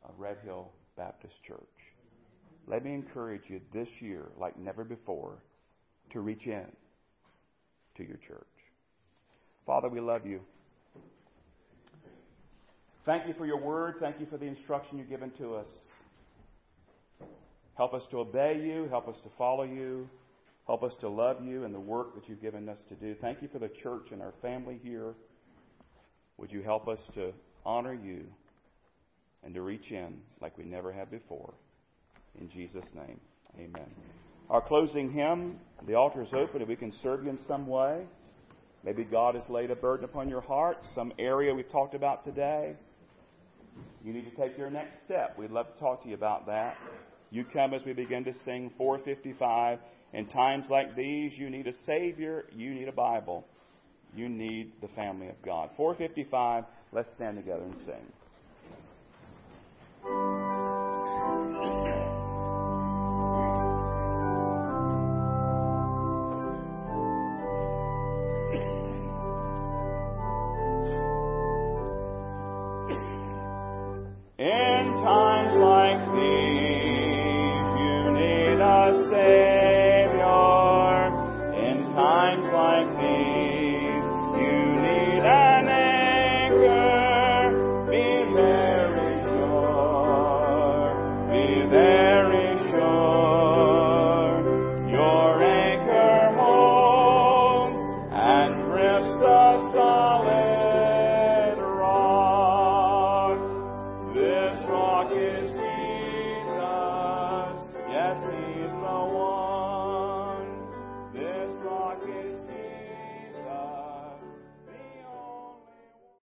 of 0.03 0.11
Red 0.17 0.37
Hill 0.43 0.71
Baptist 0.97 1.41
Church. 1.43 1.59
Let 2.67 2.83
me 2.83 2.93
encourage 2.93 3.49
you 3.49 3.61
this 3.73 3.87
year, 3.99 4.29
like 4.39 4.57
never 4.57 4.83
before, 4.83 5.43
to 6.11 6.19
reach 6.19 6.45
in 6.45 6.67
to 7.97 8.03
your 8.03 8.17
church. 8.17 8.45
Father, 9.65 9.89
we 9.89 9.99
love 9.99 10.25
you. 10.25 10.41
Thank 13.05 13.27
you 13.27 13.33
for 13.33 13.45
your 13.45 13.59
word. 13.59 13.95
Thank 13.99 14.19
you 14.19 14.27
for 14.29 14.37
the 14.37 14.45
instruction 14.45 14.97
you've 14.97 15.09
given 15.09 15.31
to 15.31 15.55
us. 15.55 15.67
Help 17.75 17.93
us 17.93 18.03
to 18.11 18.19
obey 18.19 18.61
you. 18.63 18.87
Help 18.89 19.07
us 19.07 19.15
to 19.23 19.29
follow 19.37 19.63
you. 19.63 20.09
Help 20.67 20.83
us 20.83 20.93
to 20.99 21.09
love 21.09 21.37
you 21.43 21.63
and 21.63 21.73
the 21.73 21.79
work 21.79 22.13
that 22.13 22.29
you've 22.29 22.41
given 22.41 22.69
us 22.69 22.77
to 22.89 22.95
do. 22.95 23.15
Thank 23.19 23.41
you 23.41 23.47
for 23.47 23.57
the 23.57 23.69
church 23.69 24.09
and 24.11 24.21
our 24.21 24.33
family 24.41 24.79
here. 24.83 25.15
Would 26.37 26.51
you 26.51 26.61
help 26.61 26.87
us 26.87 26.99
to 27.15 27.33
honor 27.65 27.93
you 27.93 28.25
and 29.43 29.53
to 29.53 29.61
reach 29.61 29.91
in 29.91 30.19
like 30.41 30.57
we 30.57 30.65
never 30.65 30.91
have 30.91 31.09
before? 31.09 31.53
In 32.39 32.49
Jesus' 32.49 32.85
name, 32.93 33.19
amen. 33.57 33.89
Our 34.49 34.61
closing 34.61 35.11
hymn, 35.11 35.59
the 35.87 35.95
altar 35.95 36.23
is 36.23 36.33
open. 36.33 36.61
If 36.61 36.67
we 36.67 36.75
can 36.75 36.91
serve 37.03 37.23
you 37.23 37.29
in 37.29 37.39
some 37.47 37.67
way, 37.67 38.05
maybe 38.83 39.03
God 39.03 39.35
has 39.35 39.47
laid 39.49 39.69
a 39.71 39.75
burden 39.75 40.05
upon 40.05 40.29
your 40.29 40.41
heart, 40.41 40.77
some 40.95 41.13
area 41.19 41.53
we've 41.53 41.71
talked 41.71 41.93
about 41.93 42.25
today. 42.25 42.75
You 44.03 44.13
need 44.13 44.25
to 44.29 44.35
take 44.35 44.57
your 44.57 44.69
next 44.69 44.95
step. 45.05 45.37
We'd 45.37 45.51
love 45.51 45.73
to 45.73 45.79
talk 45.79 46.03
to 46.03 46.09
you 46.09 46.15
about 46.15 46.47
that. 46.47 46.77
You 47.31 47.45
come 47.45 47.73
as 47.73 47.83
we 47.85 47.93
begin 47.93 48.23
to 48.25 48.33
sing 48.45 48.71
455. 48.77 49.79
In 50.13 50.25
times 50.27 50.65
like 50.69 50.95
these, 50.95 51.33
you 51.37 51.49
need 51.49 51.67
a 51.67 51.73
Savior. 51.85 52.45
You 52.55 52.73
need 52.73 52.87
a 52.87 52.93
Bible. 52.93 53.45
You 54.15 54.27
need 54.27 54.71
the 54.81 54.87
family 54.89 55.27
of 55.27 55.39
God. 55.43 55.69
455. 55.77 56.63
Let's 56.91 57.13
stand 57.13 57.37
together 57.37 57.63
and 57.63 57.77
sing. 57.77 58.11